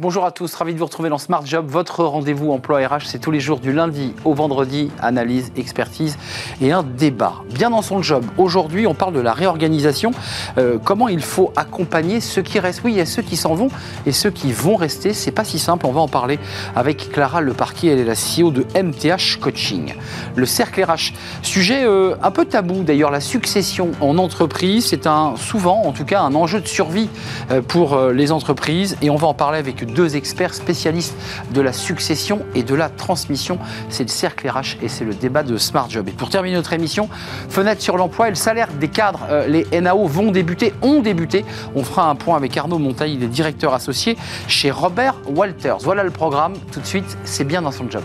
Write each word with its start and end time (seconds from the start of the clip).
Bonjour 0.00 0.24
à 0.24 0.30
tous, 0.30 0.54
ravi 0.54 0.72
de 0.72 0.78
vous 0.78 0.86
retrouver 0.86 1.10
dans 1.10 1.18
Smart 1.18 1.44
Job. 1.44 1.66
Votre 1.68 2.04
rendez-vous 2.04 2.52
emploi 2.52 2.78
RH, 2.78 3.04
c'est 3.04 3.18
tous 3.18 3.30
les 3.30 3.38
jours 3.38 3.60
du 3.60 3.70
lundi 3.70 4.14
au 4.24 4.32
vendredi, 4.32 4.90
analyse, 5.02 5.52
expertise 5.58 6.16
et 6.62 6.72
un 6.72 6.82
débat. 6.82 7.34
Bien 7.52 7.68
dans 7.68 7.82
son 7.82 8.00
job, 8.00 8.24
aujourd'hui 8.38 8.86
on 8.86 8.94
parle 8.94 9.12
de 9.12 9.20
la 9.20 9.34
réorganisation, 9.34 10.12
euh, 10.56 10.78
comment 10.82 11.08
il 11.08 11.20
faut 11.20 11.52
accompagner 11.54 12.22
ceux 12.22 12.40
qui 12.40 12.58
restent? 12.58 12.80
Oui, 12.82 12.92
il 12.92 12.96
y 12.96 13.02
a 13.02 13.04
ceux 13.04 13.20
qui 13.20 13.36
s'en 13.36 13.52
vont 13.52 13.68
et 14.06 14.12
ceux 14.12 14.30
qui 14.30 14.52
vont 14.52 14.74
rester, 14.74 15.12
c'est 15.12 15.32
pas 15.32 15.44
si 15.44 15.58
simple, 15.58 15.84
on 15.84 15.92
va 15.92 16.00
en 16.00 16.08
parler 16.08 16.38
avec 16.74 17.10
Clara 17.12 17.42
Leparquier, 17.42 17.92
elle 17.92 17.98
est 17.98 18.04
la 18.04 18.14
CEO 18.14 18.52
de 18.52 18.64
MTH 18.74 19.38
Coaching. 19.38 19.92
Le 20.34 20.46
cercle 20.46 20.82
RH, 20.82 21.12
sujet 21.42 21.84
euh, 21.84 22.14
un 22.22 22.30
peu 22.30 22.46
tabou 22.46 22.84
d'ailleurs, 22.84 23.10
la 23.10 23.20
succession 23.20 23.90
en 24.00 24.16
entreprise, 24.16 24.86
c'est 24.86 25.06
un 25.06 25.34
souvent 25.36 25.82
en 25.82 25.92
tout 25.92 26.06
cas 26.06 26.22
un 26.22 26.34
enjeu 26.34 26.62
de 26.62 26.68
survie 26.68 27.10
euh, 27.50 27.60
pour 27.60 28.00
les 28.00 28.32
entreprises 28.32 28.96
et 29.02 29.10
on 29.10 29.16
va 29.16 29.26
en 29.26 29.34
parler 29.34 29.58
avec 29.58 29.89
deux 29.94 30.16
experts 30.16 30.54
spécialistes 30.54 31.14
de 31.52 31.60
la 31.60 31.72
succession 31.72 32.40
et 32.54 32.62
de 32.62 32.74
la 32.74 32.88
transmission. 32.88 33.58
C'est 33.88 34.04
le 34.04 34.08
cercle 34.08 34.48
RH 34.48 34.76
et 34.82 34.88
c'est 34.88 35.04
le 35.04 35.14
débat 35.14 35.42
de 35.42 35.56
Smart 35.56 35.88
Job. 35.88 36.08
Et 36.08 36.12
pour 36.12 36.28
terminer 36.28 36.56
notre 36.56 36.72
émission, 36.72 37.08
fenêtre 37.48 37.80
sur 37.80 37.96
l'emploi 37.96 38.28
et 38.28 38.30
le 38.30 38.36
salaire 38.36 38.68
des 38.78 38.88
cadres. 38.88 39.26
Euh, 39.30 39.46
les 39.46 39.80
NAO 39.80 40.06
vont 40.06 40.30
débuter, 40.30 40.74
ont 40.82 41.00
débuté. 41.00 41.44
On 41.74 41.84
fera 41.84 42.08
un 42.08 42.14
point 42.14 42.36
avec 42.36 42.56
Arnaud 42.56 42.78
Montaille, 42.78 43.14
il 43.14 43.30
directeur 43.30 43.74
associé 43.74 44.16
chez 44.48 44.70
Robert 44.70 45.14
Walters. 45.26 45.78
Voilà 45.80 46.02
le 46.02 46.10
programme. 46.10 46.54
Tout 46.72 46.80
de 46.80 46.86
suite, 46.86 47.16
c'est 47.24 47.44
bien 47.44 47.62
dans 47.62 47.72
son 47.72 47.90
job. 47.90 48.02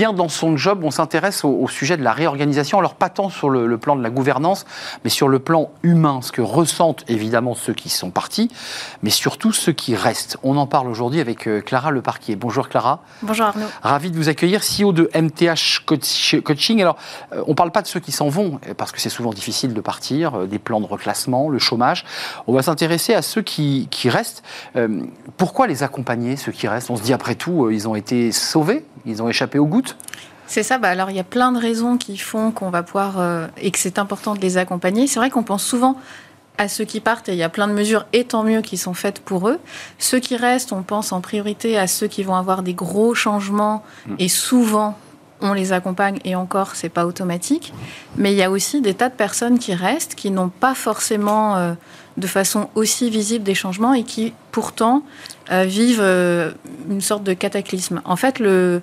Bien 0.00 0.14
dans 0.14 0.30
son 0.30 0.56
job, 0.56 0.80
on 0.82 0.90
s'intéresse 0.90 1.44
au, 1.44 1.68
sujet 1.68 1.98
de 1.98 2.02
la 2.02 2.14
réorganisation, 2.14 2.78
alors 2.78 2.94
pas 2.94 3.10
tant 3.10 3.28
sur 3.28 3.50
le, 3.50 3.76
plan 3.76 3.96
de 3.96 4.02
la 4.02 4.08
gouvernance, 4.08 4.64
mais 5.04 5.10
sur 5.10 5.28
le 5.28 5.40
plan 5.40 5.68
humain, 5.82 6.20
ce 6.22 6.32
que 6.32 6.40
ressentent 6.40 7.04
évidemment 7.06 7.54
ceux 7.54 7.74
qui 7.74 7.90
sont 7.90 8.10
partis, 8.10 8.50
mais 9.02 9.10
surtout 9.10 9.52
ceux 9.52 9.72
qui 9.72 9.94
restent. 9.94 10.38
On 10.42 10.56
en 10.56 10.66
parle 10.66 10.88
aujourd'hui 10.88 11.20
avec 11.20 11.46
euh, 11.46 11.60
Clara 11.60 11.90
Leparquier. 11.90 12.34
Bonjour 12.34 12.70
Clara. 12.70 13.02
Bonjour 13.20 13.44
Arnaud. 13.44 13.66
Ravi 13.82 14.10
de 14.10 14.16
vous 14.16 14.30
accueillir, 14.30 14.62
CEO 14.62 14.94
de 14.94 15.10
MTH 15.14 15.84
Coaching. 15.84 16.80
Alors, 16.80 16.96
euh, 17.34 17.44
on 17.46 17.50
ne 17.50 17.54
parle 17.54 17.70
pas 17.70 17.82
de 17.82 17.86
ceux 17.86 18.00
qui 18.00 18.10
s'en 18.10 18.30
vont, 18.30 18.58
parce 18.78 18.92
que 18.92 19.02
c'est 19.02 19.10
souvent 19.10 19.34
difficile 19.34 19.74
de 19.74 19.80
partir, 19.82 20.34
euh, 20.34 20.46
des 20.46 20.58
plans 20.58 20.80
de 20.80 20.86
reclassement, 20.86 21.50
le 21.50 21.58
chômage. 21.58 22.06
On 22.46 22.54
va 22.54 22.62
s'intéresser 22.62 23.12
à 23.12 23.20
ceux 23.20 23.42
qui, 23.42 23.86
qui 23.90 24.08
restent. 24.08 24.42
pourquoi 25.36 25.66
les 25.66 25.82
accompagner, 25.82 26.38
ceux 26.38 26.52
qui 26.52 26.68
restent? 26.68 26.88
On 26.88 26.96
se 26.96 27.02
dit 27.02 27.12
après 27.12 27.34
tout, 27.34 27.68
ils 27.68 27.86
ont 27.86 27.94
été 27.94 28.32
sauvés, 28.32 28.82
ils 29.04 29.22
ont 29.22 29.28
échappé 29.28 29.58
aux 29.58 29.66
gouttes 29.66 29.89
c'est 30.50 30.64
ça. 30.64 30.78
Bah 30.78 30.88
alors, 30.88 31.10
il 31.10 31.16
y 31.16 31.20
a 31.20 31.24
plein 31.24 31.52
de 31.52 31.58
raisons 31.60 31.96
qui 31.96 32.18
font 32.18 32.50
qu'on 32.50 32.70
va 32.70 32.82
pouvoir 32.82 33.20
euh, 33.20 33.46
et 33.56 33.70
que 33.70 33.78
c'est 33.78 34.00
important 34.00 34.34
de 34.34 34.40
les 34.40 34.58
accompagner. 34.58 35.06
C'est 35.06 35.20
vrai 35.20 35.30
qu'on 35.30 35.44
pense 35.44 35.62
souvent 35.62 35.96
à 36.58 36.66
ceux 36.66 36.84
qui 36.84 36.98
partent 36.98 37.28
et 37.28 37.32
il 37.32 37.38
y 37.38 37.44
a 37.44 37.48
plein 37.48 37.68
de 37.68 37.72
mesures, 37.72 38.04
et 38.12 38.24
tant 38.24 38.42
mieux, 38.42 38.60
qui 38.60 38.76
sont 38.76 38.92
faites 38.92 39.20
pour 39.20 39.48
eux. 39.48 39.60
Ceux 39.98 40.18
qui 40.18 40.36
restent, 40.36 40.72
on 40.72 40.82
pense 40.82 41.12
en 41.12 41.20
priorité 41.20 41.78
à 41.78 41.86
ceux 41.86 42.08
qui 42.08 42.24
vont 42.24 42.34
avoir 42.34 42.64
des 42.64 42.74
gros 42.74 43.14
changements 43.14 43.84
mm. 44.08 44.14
et 44.18 44.28
souvent 44.28 44.98
on 45.40 45.52
les 45.52 45.72
accompagne 45.72 46.18
et 46.24 46.34
encore, 46.34 46.74
c'est 46.74 46.90
pas 46.90 47.06
automatique. 47.06 47.72
Mais 48.16 48.32
il 48.32 48.36
y 48.36 48.42
a 48.42 48.50
aussi 48.50 48.80
des 48.80 48.92
tas 48.92 49.08
de 49.08 49.14
personnes 49.14 49.58
qui 49.58 49.72
restent, 49.72 50.16
qui 50.16 50.32
n'ont 50.32 50.50
pas 50.50 50.74
forcément 50.74 51.56
euh, 51.56 51.72
de 52.16 52.26
façon 52.26 52.68
aussi 52.74 53.08
visible 53.08 53.44
des 53.44 53.54
changements 53.54 53.94
et 53.94 54.02
qui 54.02 54.34
pourtant 54.50 55.04
euh, 55.52 55.62
vivent 55.62 56.04
une 56.90 57.00
sorte 57.00 57.22
de 57.22 57.34
cataclysme. 57.34 58.02
En 58.04 58.16
fait, 58.16 58.38
le, 58.40 58.82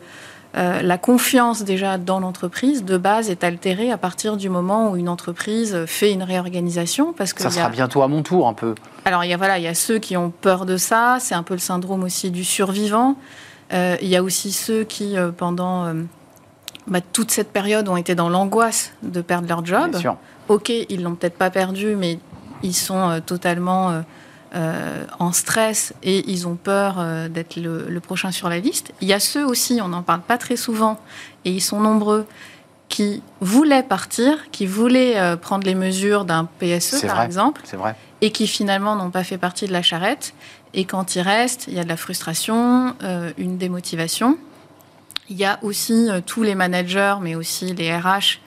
euh, 0.58 0.82
la 0.82 0.98
confiance 0.98 1.64
déjà 1.64 1.98
dans 1.98 2.20
l'entreprise 2.20 2.84
de 2.84 2.98
base 2.98 3.30
est 3.30 3.44
altérée 3.44 3.92
à 3.92 3.98
partir 3.98 4.38
du 4.38 4.50
moment 4.50 4.90
où 4.90 4.96
une 4.96 5.10
entreprise 5.10 5.86
fait 5.86 6.12
une 6.12 6.24
réorganisation 6.24 7.14
parce 7.14 7.34
que 7.34 7.44
ça 7.44 7.52
sera 7.52 7.70
bientôt 7.70 8.02
à 8.02 8.08
mon 8.08 8.24
tour 8.24 8.48
un 8.48 8.54
peu. 8.54 8.74
Alors 9.06 9.24
il 9.24 9.30
y 9.30 9.34
a 9.34 9.38
voilà 9.38 9.60
il 9.60 9.64
y 9.64 9.68
a 9.68 9.76
ceux 9.76 10.00
qui 10.00 10.18
ont 10.18 10.32
peur 10.32 10.66
de 10.66 10.78
ça, 10.78 11.18
c'est 11.20 11.36
un 11.36 11.44
peu 11.44 11.54
le 11.54 11.60
syndrome 11.60 12.04
aussi 12.04 12.32
du 12.32 12.44
survivant. 12.44 13.18
Euh, 13.72 13.98
il 14.02 14.08
y 14.08 14.16
a 14.16 14.24
aussi 14.24 14.52
ceux 14.52 14.84
qui 14.84 15.16
euh, 15.16 15.32
pendant 15.32 15.94
bah, 16.88 17.02
toute 17.02 17.30
cette 17.30 17.52
période 17.52 17.88
ont 17.88 17.98
été 17.98 18.16
dans 18.16 18.30
l'angoisse 18.30 18.94
de 19.04 19.22
perdre 19.22 19.48
leur 19.48 19.64
job. 19.64 19.92
Bien 19.92 20.00
sûr. 20.00 20.18
Ok, 20.48 20.70
ils 20.70 21.04
l'ont 21.04 21.16
peut-être 21.16 21.38
pas 21.38 21.52
perdu, 21.52 21.96
mais 21.96 22.18
ils 22.64 22.74
sont 22.74 23.22
totalement 23.26 24.02
euh, 24.56 25.06
en 25.20 25.34
stress 25.34 25.94
et 26.04 26.24
ils 26.32 26.48
ont 26.48 26.56
peur 26.56 26.96
euh, 27.00 27.28
d'être 27.28 27.58
le, 27.58 28.00
prochain 28.00 28.32
sur 28.32 28.48
la 28.48 28.60
liste. 28.60 28.94
Il 29.02 29.08
y 29.08 29.14
a 29.14 29.20
ceux 29.20 29.46
aussi, 29.46 29.80
on 29.82 29.90
n'en 29.90 30.04
parle 30.04 30.22
pas 30.22 30.38
très 30.38 30.56
souvent, 30.56 31.00
et 31.44 31.52
ils 31.52 31.62
sont 31.62 31.82
nombreux, 31.82 32.26
qui 32.88 33.22
voulaient 33.42 33.84
partir, 33.84 34.50
qui 34.52 34.66
voulaient 34.66 35.20
euh, 35.20 35.36
prendre 35.36 35.68
les 35.68 35.76
mesures 35.76 36.24
d'un 36.24 36.46
PSE, 36.46 37.06
par 37.06 37.22
exemple, 37.24 37.62
vrai. 37.74 37.96
et 38.22 38.32
qui 38.32 38.48
finalement 38.48 38.96
n'ont 38.96 39.10
pas 39.10 39.26
fait 39.26 39.38
partie 39.38 39.68
de 39.68 39.74
la 39.74 39.82
charrette. 39.82 40.34
Et 40.74 40.86
quand 40.86 41.16
ils 41.16 41.22
restent, 41.22 41.66
il 41.68 41.74
y 41.74 41.80
a 41.80 41.84
de 41.84 41.90
la 41.90 41.98
frustration, 41.98 42.96
une 43.38 43.58
démotivation. 43.58 44.38
Il 45.30 45.38
y 45.38 45.44
a 45.46 45.60
aussi 45.62 46.08
tous 46.26 46.44
les 46.44 46.56
managers, 46.56 47.16
mais 47.22 47.36
aussi 47.36 47.74
les 47.74 47.94
RH, 47.96 48.40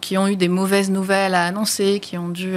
qui 0.00 0.18
ont 0.18 0.26
eu 0.26 0.36
des 0.36 0.48
mauvaises 0.48 0.90
nouvelles 0.90 1.34
à 1.34 1.44
annoncer, 1.44 2.00
qui 2.00 2.18
ont 2.18 2.28
dû 2.28 2.56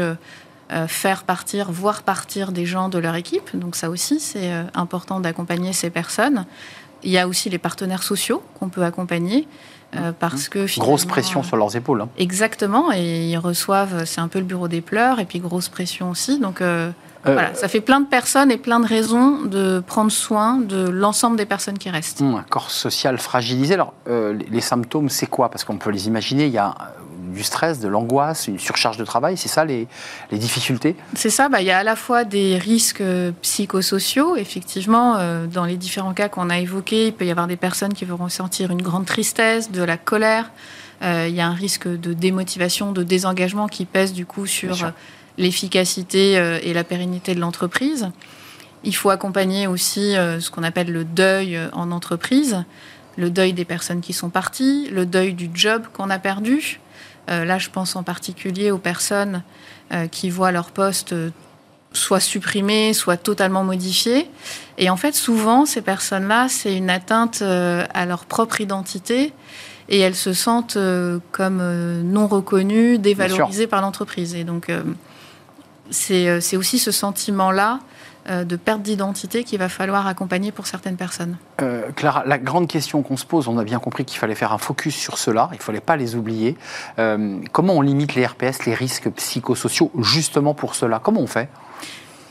faire 0.88 1.24
partir, 1.24 1.72
voir 1.72 2.04
partir 2.04 2.52
des 2.52 2.66
gens 2.66 2.90
de 2.90 2.98
leur 2.98 3.16
équipe. 3.16 3.56
Donc 3.56 3.76
ça 3.76 3.90
aussi, 3.90 4.20
c'est 4.20 4.52
euh, 4.52 4.64
important 4.74 5.20
d'accompagner 5.20 5.74
ces 5.74 5.90
personnes. 5.90 6.46
Il 7.04 7.12
y 7.12 7.18
a 7.18 7.28
aussi 7.28 7.50
les 7.50 7.58
partenaires 7.58 8.04
sociaux 8.04 8.44
qu'on 8.60 8.70
peut 8.70 8.84
accompagner. 8.84 9.48
Euh, 9.96 10.12
parce 10.12 10.50
que 10.50 10.68
grosse 10.80 11.06
pression 11.06 11.42
sur 11.42 11.58
leurs 11.58 11.76
épaules. 11.76 12.02
Hein. 12.02 12.10
Exactement, 12.20 12.92
et 12.94 13.26
ils 13.26 13.38
reçoivent, 13.40 14.06
c'est 14.06 14.22
un 14.22 14.28
peu 14.28 14.38
le 14.38 14.46
bureau 14.46 14.68
des 14.68 14.82
pleurs, 14.82 15.20
et 15.20 15.26
puis 15.26 15.40
grosse 15.40 15.68
pression 15.68 16.12
aussi. 16.12 16.38
Donc 16.40 16.62
voilà, 17.24 17.56
ça 17.56 17.68
fait 17.68 17.82
plein 17.82 18.00
de 18.00 18.06
personnes 18.06 18.52
et 18.52 18.58
plein 18.58 18.80
de 18.80 18.86
raisons 18.86 19.46
de 19.46 19.80
prendre 19.80 20.12
soin 20.12 20.58
de 20.58 20.88
l'ensemble 20.88 21.38
des 21.38 21.48
personnes 21.48 21.80
qui 21.80 21.90
restent. 21.90 22.22
un 22.22 22.46
corps 22.48 22.70
social 22.70 23.18
fragilisé. 23.18 23.74
Alors 23.74 23.96
les 24.06 24.62
symptômes, 24.62 25.10
c'est 25.10 25.26
quoi? 25.26 25.50
Parce 25.50 25.64
qu'on 25.64 25.78
peut 25.78 25.90
les 25.90 26.06
imaginer. 26.06 26.46
Il 26.46 26.54
y 26.54 26.60
a 26.60 26.76
du 27.40 27.46
stress, 27.46 27.80
de 27.80 27.88
l'angoisse, 27.88 28.50
une 28.50 28.60
surcharge 28.60 28.98
de 28.98 29.06
travail 29.06 29.38
C'est 29.38 29.48
ça 29.48 29.64
les, 29.64 29.88
difficultés 30.34 30.98
C'est 31.16 31.30
ça, 31.30 31.48
bah, 31.48 31.62
il 31.62 31.68
y 31.68 31.72
a 31.72 31.78
à 31.78 31.84
la 31.84 31.96
fois 31.96 32.26
des 32.26 32.58
risques 32.58 33.00
euh, 33.00 33.32
psychosociaux, 33.42 34.36
effectivement, 34.36 35.16
euh, 35.16 35.48
dans 35.48 35.64
les 35.64 35.78
différents 35.78 36.14
cas 36.14 36.28
qu'on 36.28 36.50
a 36.50 36.60
évoqués, 36.60 37.08
il 37.08 37.14
peut 37.14 37.26
y 37.26 37.32
avoir 37.32 37.48
des 37.48 37.56
personnes 37.56 37.94
qui 37.94 38.04
vont 38.04 38.18
ressentir 38.18 38.72
une 38.72 38.82
grande 38.82 39.06
tristesse, 39.06 39.72
de 39.72 39.82
la 39.82 39.96
colère, 39.96 40.52
euh, 41.02 41.28
il 41.30 41.36
y 41.36 41.40
a 41.40 41.48
un 41.48 41.54
risque 41.54 41.88
de 41.88 42.12
démotivation, 42.12 42.92
de 42.92 43.04
désengagement 43.04 43.70
qui 43.70 43.86
pèse 43.86 44.12
du 44.12 44.26
coup 44.26 44.46
sur 44.46 44.76
l'efficacité 45.38 46.34
et 46.64 46.74
la 46.74 46.84
pérennité 46.84 47.34
de 47.34 47.40
l'entreprise. 47.40 48.12
Il 48.84 48.94
faut 48.94 49.10
accompagner 49.10 49.68
aussi 49.68 50.16
ce 50.16 50.52
qu'on 50.52 50.64
appelle 50.64 50.92
le 50.92 51.06
deuil 51.06 51.58
en 51.72 51.92
entreprise, 51.92 52.66
le 53.16 53.30
deuil 53.30 53.54
des 53.54 53.64
personnes 53.64 54.02
qui 54.02 54.12
sont 54.12 54.30
parties, 54.30 54.90
le 54.92 55.06
deuil 55.06 55.34
du 55.34 55.50
job 55.54 55.84
qu'on 55.94 56.10
a 56.10 56.20
perdu, 56.20 56.82
là, 57.46 57.58
je 57.58 57.70
pense 57.70 57.96
en 57.96 58.04
particulier 58.04 58.72
aux 58.72 58.78
personnes 58.78 59.44
euh, 59.92 60.08
qui 60.08 60.30
voient 60.30 60.52
leur 60.52 60.72
poste 60.72 61.14
euh, 61.14 61.30
soit 61.92 62.20
supprimé, 62.20 62.94
soit 62.94 63.18
totalement 63.18 63.64
modifié. 63.64 64.30
Et 64.78 64.90
en 64.90 64.98
fait, 64.98 65.16
souvent, 65.16 65.66
ces 65.66 65.82
personnes-là, 65.82 66.48
c'est 66.50 66.76
une 66.76 66.90
atteinte 66.90 67.42
à 67.42 68.06
leur 68.06 68.26
propre 68.26 68.62
identité 68.62 69.34
et 69.90 70.00
elles 70.00 70.16
se 70.16 70.34
sentent 70.34 70.78
comme 71.32 72.02
non 72.04 72.28
reconnues, 72.28 73.00
dévalorisées 73.00 73.66
par 73.66 73.82
l'entreprise. 73.82 74.36
Et 74.36 74.44
donc, 74.44 74.72
c'est 75.90 76.58
aussi 76.58 76.78
ce 76.78 76.92
sentiment-là 76.92 77.80
euh, 77.80 78.19
de 78.30 78.56
perte 78.56 78.82
d'identité 78.82 79.44
qu'il 79.44 79.60
va 79.60 79.70
falloir 79.70 80.08
accompagner 80.08 80.52
pour 80.52 80.68
certaines 80.68 80.98
personnes. 80.98 81.38
Euh, 81.62 81.92
Clara, 81.96 82.24
la 82.26 82.38
grande 82.38 82.68
question 82.68 83.02
qu'on 83.02 83.18
se 83.18 83.26
pose, 83.26 83.48
on 83.48 83.58
a 83.58 83.64
bien 83.64 83.80
compris 83.80 84.06
qu'il 84.06 84.20
fallait 84.20 84.36
faire 84.36 84.54
un 84.54 84.58
focus 84.58 84.96
sur 84.96 85.18
cela, 85.18 85.50
il 85.52 85.58
ne 85.58 85.64
fallait 85.64 85.82
pas 85.82 85.98
les 85.98 86.16
oublier. 86.16 86.58
Euh, 87.00 87.40
comment 87.52 87.74
on 87.74 87.82
limite 87.82 88.16
les 88.16 88.26
RPS, 88.26 88.66
les 88.66 88.74
risques 88.74 89.10
psychosociaux, 89.10 89.92
justement 90.00 90.54
pour 90.54 90.76
cela? 90.76 91.00
Comment 91.04 91.22
on 91.22 91.28
fait? 91.28 91.50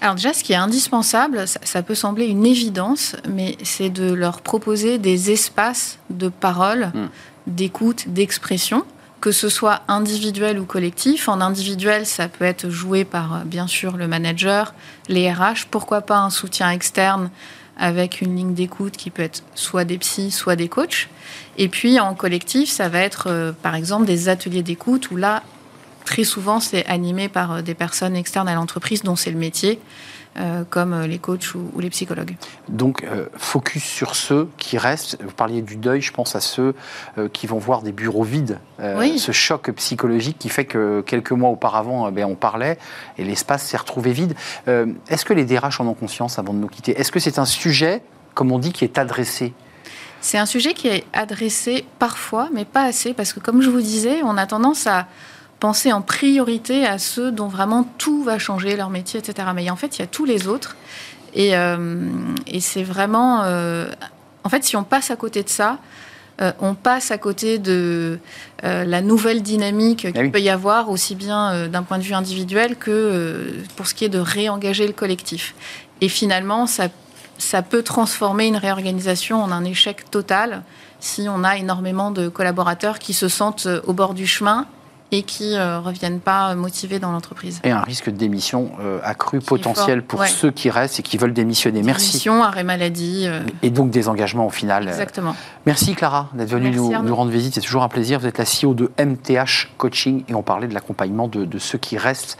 Alors 0.01 0.15
déjà, 0.15 0.33
ce 0.33 0.45
qui 0.45 0.53
est 0.53 0.57
indispensable, 0.57 1.47
ça, 1.49 1.83
peut 1.83 1.97
sembler 1.97 2.27
une 2.27 2.47
évidence, 2.47 3.17
mais 3.29 3.57
c'est 3.65 3.91
de 3.91 4.13
leur 4.13 4.43
proposer 4.43 4.99
des 4.99 5.33
espaces 5.33 5.99
de 6.11 6.29
parole, 6.29 6.93
hmm. 6.95 7.09
d'écoute, 7.49 8.09
d'expression 8.09 8.85
que 9.21 9.33
ce 9.33 9.49
soit 9.49 9.83
individuel 9.89 10.59
ou 10.59 10.65
collectif. 10.65 11.29
En 11.29 11.41
individuel, 11.41 12.07
ça 12.07 12.29
peut 12.29 12.45
être 12.45 12.71
joué 12.71 13.05
par, 13.05 13.35
euh, 13.35 13.39
bien 13.45 13.67
sûr, 13.67 13.97
le 13.97 14.07
manager, 14.07 14.75
les 15.09 15.31
RH. 15.33 15.67
Pourquoi 15.71 16.03
pas 16.03 16.19
un 16.19 16.31
soutien 16.31 16.71
externe 16.71 17.31
avec 17.77 18.21
une 18.21 18.37
ligne 18.37 18.55
d'écoute 18.55 18.97
qui 18.97 19.11
peut 19.11 19.23
être 19.23 19.43
soit 19.55 19.85
des 19.85 19.99
psys, 19.99 20.31
soit 20.31 20.57
des 20.57 20.69
coachs. 20.69 21.09
Et 21.57 21.69
puis 21.69 22.01
en 22.01 22.15
collectif, 22.15 22.69
ça 22.69 22.89
va 22.89 23.01
être, 23.01 23.29
euh, 23.29 23.53
par 23.53 23.75
exemple, 23.75 24.05
des 24.07 24.29
ateliers 24.29 24.63
d'écoute 24.63 25.11
où 25.11 25.17
là, 25.17 25.43
très 26.05 26.25
souvent, 26.25 26.59
c'est 26.59 26.87
animé 26.87 27.29
par 27.29 27.63
des 27.63 27.75
personnes 27.75 28.17
externes 28.17 28.49
à 28.49 28.55
l'entreprise 28.55 29.03
dont 29.03 29.17
c'est 29.17 29.31
le 29.31 29.39
métier. 29.39 29.79
Euh, 30.39 30.63
comme 30.69 30.93
euh, 30.93 31.07
les 31.09 31.19
coachs 31.19 31.55
ou, 31.55 31.81
les 31.81 31.91
psychologues. 31.91 32.37
Donc, 32.69 33.03
euh, 33.03 33.27
focus 33.37 33.83
sur 33.83 34.15
ceux 34.15 34.49
qui 34.57 34.79
restent. 34.79 35.21
Vous 35.21 35.33
parliez 35.33 35.63
du 35.63 35.75
deuil, 35.75 36.01
je 36.01 36.13
pense 36.13 36.37
à 36.37 36.41
ceux 36.41 36.75
qui 37.33 37.47
vont 37.47 37.59
voir 37.59 37.83
des 37.83 37.93
bureaux 37.93 38.23
vides. 38.23 38.61
Ce 38.79 39.33
choc 39.33 39.71
psychologique 39.73 40.39
qui 40.39 40.49
fait 40.49 40.65
que 40.65 41.01
quelques 41.01 41.33
mois 41.33 41.51
auparavant, 41.51 42.11
ben, 42.13 42.25
on 42.25 42.37
parlait 42.37 42.79
et 43.17 43.25
l'espace 43.25 43.65
s'est 43.65 43.77
retrouvé 43.77 44.13
vide. 44.13 44.35
Est-ce 44.67 45.25
que 45.25 45.33
les 45.33 45.45
DRH 45.45 45.81
en 45.81 45.87
ont 45.87 45.95
conscience 45.95 46.39
avant 46.39 46.53
de 46.53 46.59
nous 46.59 46.69
quitter? 46.69 46.99
Est-ce 46.99 47.11
que 47.11 47.19
c'est 47.19 47.39
un 47.39 47.45
sujet, 47.45 48.03
comme 48.35 48.53
on 48.53 48.59
dit, 48.59 48.73
qui 48.73 48.85
est 48.85 48.99
adressé? 48.99 49.53
C'est 50.21 50.39
un 50.39 50.47
sujet 50.47 50.75
qui 50.75 50.89
est 50.89 51.05
adressé 51.13 51.85
parfois, 51.99 52.49
mais 52.53 52.65
pas 52.65 52.83
assez, 52.83 53.15
parce 53.15 53.33
que 53.33 53.41
comme 53.41 53.63
je 53.63 53.71
vous 53.71 53.81
disais, 53.81 54.21
on 54.23 54.37
a 54.37 54.47
tendance 54.47 54.87
à 54.87 55.07
penser 55.61 55.93
en 55.93 56.03
priorité 56.03 56.87
à 56.87 56.99
ceux 56.99 57.33
dont 57.33 57.49
vraiment 57.49 57.85
tout 57.99 58.23
va 58.23 58.39
changer, 58.39 58.77
leur 58.77 58.91
métier, 58.91 59.21
etc. 59.21 59.49
Mais 59.55 59.69
en 59.71 59.77
fait, 59.77 59.99
il 59.99 60.01
y 60.01 60.05
a 60.05 60.07
tous 60.07 60.25
les 60.25 60.47
autres. 60.47 60.77
Et, 61.35 61.57
euh, 61.57 62.11
c'est 62.61 62.83
vraiment... 62.83 63.43
Euh, 63.45 63.91
en 64.45 64.49
fait, 64.49 64.65
si 64.65 64.77
on 64.77 64.85
passe 64.85 65.11
à 65.11 65.17
côté 65.17 65.43
de 65.43 65.49
ça, 65.49 65.79
euh, 66.41 66.53
on 66.61 66.75
passe 66.75 67.11
à 67.11 67.19
côté 67.19 67.59
de 67.59 68.19
la 68.63 69.03
nouvelle 69.03 69.43
dynamique 69.43 70.07
ah 70.09 70.13
qu'il 70.13 70.31
peut 70.31 70.41
y 70.41 70.49
avoir, 70.49 70.91
aussi 70.91 71.15
bien 71.15 71.69
d'un 71.69 71.83
point 71.83 71.99
de 71.99 72.03
vue 72.03 72.15
individuel 72.15 72.77
que 72.77 73.53
pour 73.77 73.87
ce 73.87 73.95
qui 73.95 74.05
est 74.05 74.09
de 74.09 74.19
réengager 74.19 74.87
le 74.87 74.93
collectif. 74.93 75.55
Et 76.01 76.09
finalement, 76.09 76.67
ça, 76.67 76.89
ça 77.39 77.63
peut 77.63 77.83
transformer 77.83 78.47
une 78.47 78.57
réorganisation 78.57 79.43
en 79.43 79.51
un 79.51 79.65
échec 79.65 80.11
total 80.11 80.63
si 81.01 81.29
on 81.29 81.45
a 81.45 81.57
énormément 81.57 82.11
de 82.11 82.29
collaborateurs 82.29 82.99
qui 82.99 83.13
se 83.13 83.29
sentent 83.29 83.69
au 83.87 83.93
bord 83.93 84.15
du 84.15 84.27
chemin 84.27 84.67
et 85.11 85.23
qui 85.23 85.53
ne 85.53 85.59
euh, 85.59 85.81
reviennent 85.81 86.21
pas 86.21 86.55
motivés 86.55 86.99
dans 86.99 87.13
l'entreprise. 87.13 87.61
Et 87.65 87.71
un 87.71 87.81
risque 87.81 88.11
de 88.11 88.17
démission 88.17 88.73
euh, 88.81 89.01
accru 89.03 89.41
potentiel 89.41 90.03
pour 90.03 90.25
ceux 90.27 90.51
qui 90.51 90.69
restent 90.71 91.01
et 91.01 91.03
qui 91.03 91.17
veulent 91.17 91.33
démissionner. 91.33 91.83
Merci. 91.83 92.13
Démission, 92.13 92.43
arrêt 92.43 92.65
maladie. 92.65 93.25
Euh. 93.27 93.41
Et 93.63 93.71
donc 93.71 93.91
des 93.91 94.09
engagements 94.09 94.47
au 94.47 94.51
final. 94.51 94.89
Exactement. 94.89 95.35
Merci 95.65 95.95
Clara 95.95 96.29
d'être 96.35 96.51
venue 96.51 96.71
nous, 96.71 96.93
nous, 97.03 97.15
rendre 97.15 97.31
visite. 97.31 97.55
C'est 97.55 97.61
toujours 97.61 97.83
un 97.83 97.89
plaisir. 97.89 98.21
Vous 98.21 98.27
êtes 98.27 98.39
la 98.39 98.45
CEO 98.45 98.75
de 98.75 98.91
MTH 98.99 99.69
Coaching 99.79 100.25
et 100.29 100.35
on 100.35 100.43
parlait 100.43 100.69
de 100.69 100.75
l'accompagnement 100.75 101.29
de, 101.29 101.45
de 101.45 101.59
ceux 101.59 101.79
qui 101.79 101.97
restent 101.97 102.39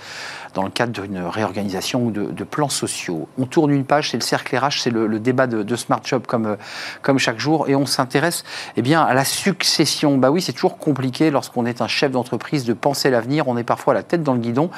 dans 0.59 0.65
le 0.65 0.71
cadre 0.71 0.91
d'une 0.91 1.21
réorganisation 1.21 2.07
ou 2.07 2.11
de, 2.11 2.45
plans 2.45 2.69
sociaux. 2.69 3.29
On 3.39 3.47
tourne 3.47 3.71
une 3.71 3.85
page, 3.85 4.11
c'est 4.11 4.17
le 4.17 4.25
cercle 4.25 4.57
RH, 4.57 4.81
c'est 4.81 4.91
le, 4.91 5.21
débat 5.21 5.47
de, 5.47 5.77
Smart 5.77 6.01
Job 6.03 6.25
comme, 6.27 6.47
euh, 6.47 6.57
comme 7.01 7.21
chaque 7.21 7.39
jour, 7.39 7.69
et 7.69 7.77
on 7.77 7.87
s'intéresse 7.87 8.43
eh 8.77 8.83
bien, 8.83 9.01
à 9.01 9.15
la 9.15 9.25
succession. 9.25 10.19
Bah 10.19 10.33
oui, 10.33 10.43
c'est 10.43 10.53
toujours 10.53 10.77
compliqué 10.77 11.31
lorsqu'on 11.31 11.65
est 11.65 11.81
un 11.81 11.87
chef 11.87 12.11
d'entreprise 12.11 12.65
de 12.65 12.73
penser 12.73 13.09
l'avenir, 13.09 13.47
on 13.47 13.57
est 13.57 13.63
parfois 13.63 13.95
la 13.95 14.03
tête 14.03 14.25
dans 14.25 14.35
le 14.35 14.41
guidon. 14.41 14.69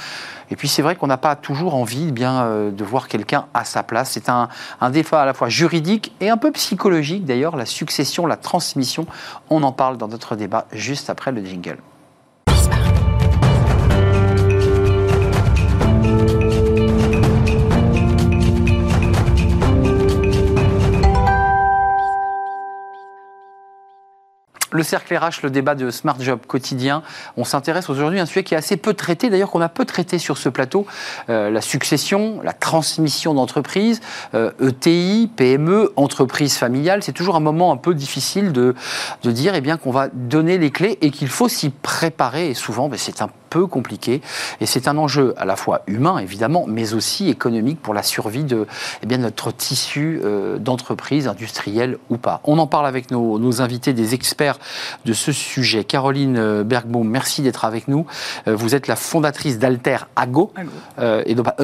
Et 0.51 0.57
puis 0.57 0.69
c'est 0.69 0.83
vrai 0.83 0.97
qu'on 0.97 1.07
n'a 1.07 1.17
pas 1.17 1.35
toujours 1.35 1.75
envie 1.75 2.09
eh 2.09 2.13
bien, 2.13 2.43
euh, 2.43 2.71
de 2.71 2.85
voir 2.85 3.09
quelqu'un 3.09 3.47
à 3.55 3.65
sa 3.65 3.83
place. 3.83 4.11
C'est 4.11 4.29
un, 4.29 4.51
un 4.83 4.91
débat 4.91 5.23
à 5.23 5.25
la 5.25 5.33
fois 5.33 5.49
juridique 5.49 6.13
et 6.21 6.29
un 6.29 6.37
peu 6.37 6.53
psychologique 6.53 7.25
d'ailleurs, 7.25 7.57
la 7.57 7.65
succession, 7.65 8.27
la 8.27 8.37
transmission. 8.37 9.07
On 9.49 9.63
en 9.63 9.73
parle 9.73 9.97
dans 9.97 10.09
notre 10.09 10.37
débat 10.37 10.67
juste 10.73 11.09
après 11.09 11.33
le 11.33 11.43
jingle. 11.43 11.79
Le 24.81 24.85
cercle 24.85 25.15
RH, 25.15 25.43
le 25.43 25.51
débat 25.51 25.75
de 25.75 25.91
Smart 25.91 26.17
Job 26.19 26.41
quotidien. 26.47 27.03
On 27.37 27.45
s'intéresse 27.45 27.91
aujourd'hui 27.91 28.19
à 28.19 28.23
un 28.23 28.25
sujet 28.25 28.45
qui 28.45 28.55
est 28.55 28.57
assez 28.57 28.79
peu 28.79 28.95
traité, 28.95 29.29
d'ailleurs 29.29 29.51
qu'on 29.51 29.61
a 29.61 29.69
peu 29.69 29.85
traité 29.85 30.19
sur 30.19 30.39
ce 30.39 30.49
plateau, 30.49 30.87
euh, 31.29 31.51
la 31.51 31.61
succession, 31.61 32.41
la 32.43 32.55
transmission 32.55 33.35
d'entreprise, 33.35 34.01
ETI, 34.33 34.37
euh, 34.37 35.27
e 35.27 35.37
PME, 35.37 35.93
entreprise 35.97 36.57
familiale. 36.57 37.03
C'est 37.03 37.13
toujours 37.13 37.37
un 37.37 37.41
moment 37.41 37.73
un 37.73 37.77
peu 37.77 37.95
difficile 37.95 38.53
de, 38.53 38.75
dire 39.23 39.55
eh 39.55 39.61
bien, 39.61 39.77
qu'on 39.77 39.91
va 39.91 40.09
donner 40.15 40.57
les 40.57 40.71
clés 40.71 40.97
et 41.03 41.11
qu'il 41.11 41.29
faut 41.29 41.51
s'y 41.51 41.69
préparer. 41.69 42.49
Et 42.49 42.55
souvent, 42.55 42.89
ben, 42.89 42.97
c'est 42.99 43.21
un 43.21 43.29
peu 43.51 43.67
compliqué. 43.67 44.23
Et 44.61 44.67
c'est 44.67 44.89
un 44.89 44.97
enjeu 44.97 45.35
à 45.37 45.45
la 45.45 45.57
fois 45.57 45.83
humain, 45.87 46.19
évidemment, 46.19 46.65
mais 46.67 46.95
aussi 46.95 47.29
économique 47.29 47.83
pour 47.83 47.93
la 47.93 48.03
survie 48.03 48.45
de 48.45 48.67
eh 49.03 49.07
bien, 49.07 49.19
notre 49.19 49.53
tissu 49.53 50.21
euh, 50.25 50.59
d'entreprise, 50.59 51.29
industrielle 51.29 51.99
ou 52.09 52.17
pas. 52.17 52.41
On 52.45 52.59
en 52.59 52.67
parle 52.67 52.87
avec 52.87 53.11
nos, 53.11 53.61
invités, 53.61 53.93
des 53.93 54.15
experts 54.15 54.59
de 55.05 55.13
ce 55.13 55.33
sujet. 55.33 55.85
Caroline 55.85 56.37
euh, 56.37 56.65
Bergbaum, 56.65 57.09
merci 57.09 57.43
d'être 57.43 57.65
avec 57.65 57.89
nous. 57.89 58.07
Euh, 58.49 58.55
vous 58.55 58.75
êtes 58.75 58.87
la 58.87 58.97
fondatrice 58.97 59.59
d'Alter 59.59 59.99
Ago, 60.17 60.53
et 60.99 61.35
non 61.35 61.43
pas 61.43 61.57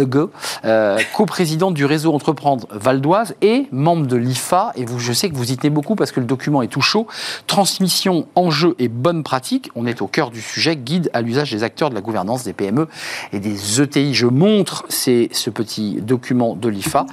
coprésidente 1.14 1.75
du 1.75 1.85
réseau 1.85 2.12
Entreprendre 2.12 2.67
Val 2.70 3.00
d'Oise 3.00 3.35
et 3.43 3.67
membre 3.73 4.06
de 4.06 4.17
l'IFA. 4.17 4.73
Et 4.76 4.85
vous, 4.85 4.99
je 4.99 5.12
sais 5.12 5.29
que 5.29 5.35
vous 5.35 5.53
y 5.53 5.56
tenez 5.56 5.70
beaucoup 5.70 5.94
parce 5.94 6.12
que 6.12 6.20
le 6.20 6.26
document 6.26 6.62
est 6.62 6.69
tout 6.69 6.81
chaud. 6.81 7.06
Transmission, 7.47 8.26
enjeux 8.35 8.75
et 8.79 8.88
bonnes 8.88 9.23
pratiques. 9.23 9.70
On 9.75 9.87
est 9.87 10.03
au 10.03 10.06
cœur 10.06 10.31
du 10.31 10.41
sujet. 10.41 10.76
Guide 10.76 11.11
à 11.12 11.20
l'usage 11.20 11.50
des 11.50 11.62
acteurs 11.62 11.91
de 11.91 11.94
la 11.94 12.00
gouvernance 12.00 12.44
des 12.44 12.53
PME 12.53 12.88
et 13.32 13.41
des 13.41 13.81
ETI. 13.81 14.14
Je 14.14 14.26
montre 14.26 14.85
ce 14.88 15.50
petit 15.50 16.00
document 16.00 16.55
de 16.55 16.69
l'IFA 16.69 17.06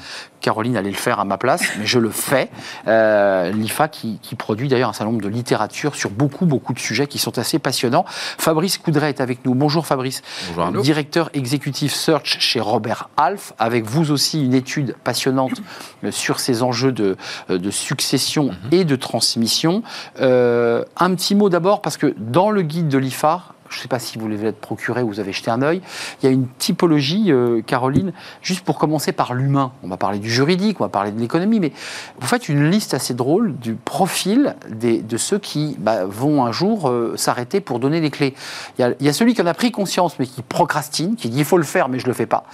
Caroline 0.44 0.75
allait 0.78 0.92
le 0.92 0.95
faire 0.95 1.19
à 1.19 1.25
ma 1.25 1.38
place, 1.38 1.63
mais 1.80 1.86
je 1.86 1.98
le 1.98 2.12
fais. 2.12 2.50
Euh, 2.88 3.51
L'IFA 3.51 3.88
qui, 3.88 4.19
produit 4.38 4.68
d'ailleurs 4.68 4.90
un 4.90 4.94
certain 4.94 5.12
nombre 5.12 5.24
de 5.24 5.30
littérature 5.30 5.95
sur 5.95 6.10
beaucoup, 6.10 6.45
beaucoup 6.45 6.74
de 6.74 6.80
sujets 6.80 7.07
qui 7.07 7.18
sont 7.18 7.40
assez 7.40 7.60
passionnants. 7.60 8.04
Fabrice 8.07 8.78
Coudray 8.78 9.10
est 9.10 9.22
avec 9.22 9.45
nous. 9.45 9.56
Bonjour 9.56 9.86
Fabrice. 9.86 10.22
Bonjour 10.56 10.84
Directeur 10.84 11.30
exécutif 11.34 11.94
Search 11.94 12.40
chez 12.40 12.60
Robert 12.60 13.10
Half, 13.16 13.54
avec 13.57 13.86
vous 13.86 14.12
aussi 14.12 14.44
une 14.44 14.54
étude 14.54 14.95
passionnante 15.04 15.62
euh, 16.04 16.12
sur 16.12 16.42
ces 16.42 16.62
enjeux 16.62 16.92
de, 16.92 17.16
euh, 17.50 17.57
de 17.57 17.72
succession 17.72 18.48
mhm. 18.48 18.56
et 18.72 18.84
de 18.84 18.95
transmission. 18.98 19.81
un 20.19 21.16
petit 21.16 21.36
mot 21.36 21.48
d'abord, 21.48 21.81
parce 21.81 21.95
que 21.95 22.13
dans 22.18 22.51
le 22.51 22.63
guide 22.63 22.90
de 22.90 22.98
l'IFA, 22.98 23.54
je 23.73 23.79
ne 23.79 23.81
sais 23.81 23.87
pas 23.87 23.99
si 23.99 24.17
vous 24.17 24.27
l'avez 24.27 24.51
procuré 24.51 25.01
ou 25.01 25.07
vous 25.07 25.19
avez 25.19 25.33
jeté 25.33 25.49
un 25.49 25.61
œil. 25.61 25.81
Il 26.21 26.25
y 26.25 26.29
a 26.29 26.31
une 26.31 26.47
typologie, 26.59 27.31
euh, 27.31 27.61
Caroline, 27.61 28.13
juste 28.41 28.61
pour 28.61 28.77
commencer 28.77 29.11
par 29.11 29.33
l'humain. 29.33 29.71
On 29.83 29.87
va 29.87 29.97
parler 29.97 30.19
du 30.19 30.29
juridique, 30.29 30.79
on 30.79 30.83
va 30.83 30.89
parler 30.89 31.11
de 31.11 31.19
l'économie, 31.19 31.59
mais 31.59 31.73
vous 32.19 32.27
faites 32.27 32.49
une 32.49 32.69
liste 32.69 32.93
assez 32.93 33.13
drôle 33.13 33.55
du 33.57 33.73
profil 33.73 34.55
de 34.69 35.17
ceux 35.17 35.39
qui 35.39 35.75
bah, 35.79 36.05
vont 36.05 36.45
un 36.45 36.51
jour 36.51 36.89
euh, 36.89 37.15
s'arrêter 37.17 37.61
pour 37.61 37.79
donner 37.79 37.99
les 37.99 38.11
clés. 38.11 38.35
Il 38.77 38.95
y, 38.99 39.09
a, 39.09 39.13
celui 39.13 39.33
qui 39.33 39.41
en 39.41 39.47
a 39.47 39.53
pris 39.53 39.71
conscience, 39.71 40.19
mais 40.19 40.27
qui 40.27 40.41
procrastine, 40.41 41.15
qui 41.15 41.29
dit 41.29 41.39
il 41.39 41.45
faut 41.45 41.57
le 41.57 41.63
faire, 41.63 41.89
mais 41.89 41.99
je 41.99 42.05
ne 42.05 42.09
le 42.09 42.13
fais 42.13 42.25
pas. 42.25 42.45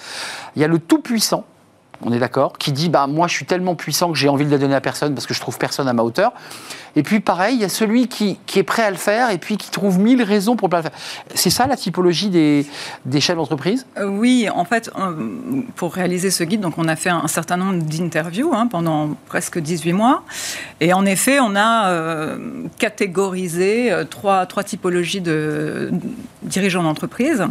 Il 0.56 0.62
y 0.62 0.66
a 0.66 0.68
le 0.68 0.80
tout-puissant 0.80 1.46
on 2.02 2.12
est 2.14 2.20
d'accord, 2.20 2.58
qui 2.58 2.72
dit 2.72 2.90
bah 2.90 3.08
moi 3.08 3.28
je 3.28 3.34
suis 3.34 3.46
tellement 3.46 3.76
puissant 3.76 4.12
que 4.12 4.18
j'ai 4.18 4.30
envie 4.30 4.46
de 4.46 4.52
la 4.52 4.58
donner 4.58 4.76
à 4.76 4.82
personne 4.82 5.14
parce 5.14 5.28
que 5.28 5.34
je 5.34 5.40
trouve 5.40 5.58
personne 5.58 5.88
à 5.88 5.94
ma 5.94 6.04
hauteur. 6.04 6.34
Et 6.96 7.04
puis 7.04 7.20
pareil, 7.20 7.56
il 7.56 7.62
y 7.62 7.66
a 7.66 7.70
celui 7.70 8.08
qui, 8.08 8.40
est 8.56 8.64
prêt 8.64 8.84
à 8.84 8.92
le 8.92 8.98
faire 8.98 9.30
et 9.30 9.38
puis 9.38 9.58
qui 9.58 9.70
trouve 9.70 10.00
mille 10.00 10.24
raisons 10.24 10.56
pour 10.56 10.68
ne 10.68 10.72
pas 10.72 10.78
le 10.78 10.84
faire. 10.84 10.92
C'est 11.36 11.50
ça 11.50 11.68
la 11.68 11.76
typologie 11.76 12.30
des, 12.30 12.66
des 13.06 13.22
chefs 13.22 13.36
d'entreprise? 13.36 13.86
Euh, 13.98 14.08
Oui, 14.08 14.50
en 14.54 14.66
fait, 14.66 14.90
euh, 14.98 15.62
pour 15.76 15.94
réaliser 15.94 16.32
ce 16.32 16.44
guide, 16.44 16.62
donc 16.62 16.78
on 16.78 16.88
a 16.88 16.96
fait 16.96 17.10
un, 17.10 17.28
certain 17.28 17.58
nombre 17.58 17.84
d'interviews 17.84 18.52
hein, 18.54 18.68
pendant 18.68 19.16
presque 19.28 19.60
18 19.60 19.94
mois. 19.94 20.24
Et 20.82 20.94
en 20.94 21.06
effet, 21.06 21.40
on 21.40 21.56
a 21.56 21.90
euh, 21.90 22.66
catégorisé 22.78 23.94
trois, 24.10 24.46
trois 24.46 24.64
typologies 24.64 25.22
de 25.22 25.92
dirigeants 26.44 26.84
d'entreprise 26.84 27.46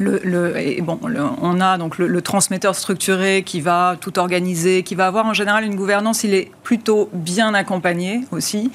le, 0.00 0.80
bon, 0.82 0.98
on 1.42 1.60
a 1.60 1.78
donc 1.78 1.98
le, 1.98 2.22
transmetteur 2.22 2.74
structuré 2.74 3.42
qui 3.42 3.60
va 3.60 3.96
tout 4.00 4.18
organiser, 4.18 4.82
qui 4.82 4.94
va 4.94 5.06
avoir 5.06 5.26
en 5.26 5.34
général 5.34 5.64
une 5.64 5.76
gouvernance, 5.76 6.24
il 6.24 6.34
est 6.34 6.50
plutôt 6.62 7.10
bien 7.12 7.54
accompagné 7.54 8.22
aussi. 8.30 8.70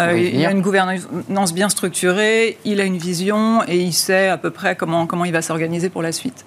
Euh, 0.00 0.16
il 0.16 0.44
a 0.46 0.50
une 0.50 0.62
gouvernance 0.62 1.52
bien 1.52 1.68
structurée, 1.68 2.56
il 2.64 2.80
a 2.80 2.84
une 2.84 2.98
vision 2.98 3.62
et 3.66 3.78
il 3.78 3.92
sait 3.92 4.28
à 4.28 4.36
peu 4.36 4.50
près 4.50 4.76
comment, 4.76 5.06
comment 5.06 5.24
il 5.24 5.32
va 5.32 5.42
s'organiser 5.42 5.88
pour 5.88 6.02
la 6.02 6.12
suite. 6.12 6.44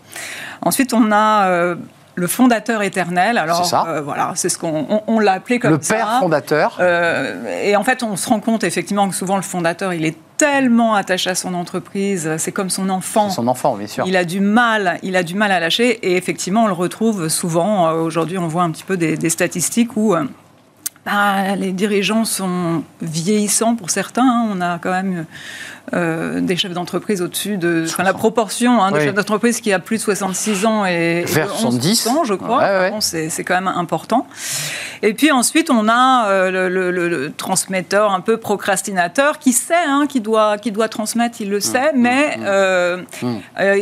Ensuite, 0.61 0.93
on 0.93 1.11
a 1.11 1.47
euh, 1.47 1.75
le 2.15 2.27
fondateur 2.27 2.81
éternel. 2.81 3.37
Alors 3.37 3.69
euh, 3.87 4.01
voilà, 4.01 4.33
c'est 4.35 4.49
ce 4.49 4.57
qu'on 4.57 5.03
on, 5.07 5.19
l'a 5.19 5.33
appelé 5.33 5.59
comme 5.59 5.81
ça. 5.81 5.95
Le 5.95 5.99
père 5.99 6.19
fondateur. 6.19 6.77
Euh, 6.79 7.63
et 7.63 7.75
en 7.75 7.83
fait, 7.83 8.03
on 8.03 8.15
se 8.15 8.29
rend 8.29 8.39
compte 8.39 8.63
effectivement 8.63 9.07
que 9.09 9.15
souvent 9.15 9.35
le 9.35 9.41
fondateur, 9.41 9.93
il 9.93 10.05
est 10.05 10.17
tellement 10.41 10.95
attaché 10.95 11.29
à 11.29 11.35
son 11.35 11.53
entreprise, 11.53 12.31
c'est 12.39 12.51
comme 12.51 12.71
son 12.71 12.89
enfant. 12.89 13.29
Son 13.29 13.47
enfant, 13.47 13.75
bien 13.75 13.85
sûr. 13.85 14.05
Il 14.07 14.17
a 14.17 14.25
du 14.25 14.39
mal, 14.39 14.97
il 15.03 15.15
a 15.15 15.21
du 15.21 15.35
mal 15.35 15.51
à 15.51 15.59
lâcher. 15.59 15.99
Et 16.01 16.17
effectivement, 16.17 16.63
on 16.63 16.67
le 16.67 16.73
retrouve 16.73 17.27
souvent. 17.27 17.87
Euh, 17.87 18.01
aujourd'hui, 18.01 18.39
on 18.39 18.47
voit 18.47 18.63
un 18.63 18.71
petit 18.71 18.83
peu 18.83 18.97
des, 18.97 19.29
statistiques 19.29 19.95
où 19.95 20.15
bah, 21.05 21.55
les 21.55 21.71
dirigeants 21.71 22.25
sont 22.25 22.83
vieillissants 23.01 23.75
pour 23.75 23.89
certains. 23.89 24.23
Hein. 24.23 24.49
On 24.51 24.61
a 24.61 24.77
quand 24.77 24.91
même 24.91 25.25
euh, 25.93 26.41
des 26.41 26.55
chefs 26.55 26.73
d'entreprise 26.73 27.23
au-dessus 27.23 27.57
de. 27.57 27.85
Enfin, 27.87 28.03
la 28.03 28.13
proportion 28.13 28.83
hein, 28.83 28.91
des 28.91 29.01
chefs 29.01 29.15
d'entreprise 29.15 29.61
qui 29.61 29.73
a 29.73 29.79
plus 29.79 29.97
de 29.97 30.01
66 30.01 30.65
ans 30.67 30.85
et, 30.85 31.23
vers 31.25 31.49
70 31.49 32.07
ans, 32.07 32.23
je 32.23 32.35
crois. 32.35 32.91
c'est 32.99 33.43
quand 33.43 33.55
même 33.55 33.67
important. 33.67 34.27
Et 35.01 35.15
puis 35.15 35.31
ensuite, 35.31 35.71
on 35.71 35.89
a 35.89 36.27
euh, 36.29 36.69
le, 36.69 37.33
transmetteur 37.35 38.11
un 38.13 38.21
peu 38.21 38.37
procrastinateur 38.37 39.39
qui 39.39 39.53
sait, 39.53 39.73
hein, 39.87 40.05
qui, 40.07 40.21
doit, 40.21 40.59
qui 40.59 40.71
doit 40.71 40.87
transmettre, 40.87 41.41
il 41.41 41.49
le 41.49 41.57
mmh, 41.57 41.61
sait, 41.61 41.93
mmh, 41.93 41.99
mais 41.99 42.37
mmh. 42.37 42.43
Euh, 42.45 43.03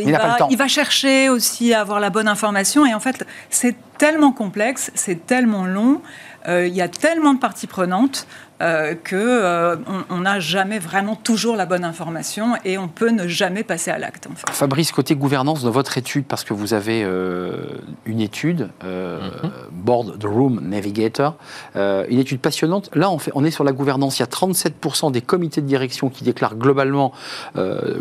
il, 0.02 0.12
va, 0.12 0.38
il 0.48 0.56
va 0.56 0.68
chercher 0.68 1.28
aussi 1.28 1.74
à 1.74 1.82
avoir 1.82 2.00
la 2.00 2.08
bonne 2.08 2.28
information. 2.28 2.86
Et 2.86 2.94
en 2.94 3.00
fait, 3.00 3.26
c'est 3.50 3.76
tellement 3.98 4.32
complexe, 4.32 4.90
c'est 4.94 5.26
tellement 5.26 5.66
long. 5.66 6.00
Il 6.48 6.74
y 6.74 6.80
a 6.80 6.88
tellement 6.88 7.34
de 7.34 7.38
parties 7.38 7.66
prenantes 7.66 8.26
euh, 8.62 8.94
qu'on 8.94 9.16
euh, 9.16 9.76
n'a 10.20 10.38
jamais 10.38 10.78
vraiment 10.78 11.16
toujours 11.16 11.56
la 11.56 11.64
bonne 11.64 11.82
information 11.82 12.56
et 12.66 12.76
on 12.76 12.88
peut 12.88 13.08
ne 13.08 13.26
jamais 13.26 13.62
passer 13.62 13.90
à 13.90 13.96
l'acte. 13.96 14.28
Fabrice, 14.50 14.92
côté 14.92 15.14
gouvernance 15.14 15.62
de 15.62 15.70
votre 15.70 15.96
étude, 15.96 16.26
parce 16.26 16.44
que 16.44 16.52
vous 16.52 16.74
avez 16.74 17.02
euh, 17.02 17.78
une 18.04 18.20
étude, 18.20 18.68
mhm. 18.84 19.50
Board 19.72 20.18
the 20.18 20.24
Room 20.24 20.60
Navigator, 20.60 21.36
une 21.74 22.18
étude 22.18 22.40
passionnante. 22.40 22.90
Là, 22.94 23.10
on, 23.10 23.18
fait, 23.18 23.32
on 23.34 23.44
est 23.44 23.50
sur 23.50 23.64
la 23.64 23.72
gouvernance. 23.72 24.18
Il 24.18 24.20
y 24.20 24.24
a 24.24 24.26
37% 24.26 25.10
des 25.10 25.22
comités 25.22 25.62
de 25.62 25.66
direction 25.66 26.10
qui 26.10 26.24
déclarent 26.24 26.56
globalement 26.56 27.12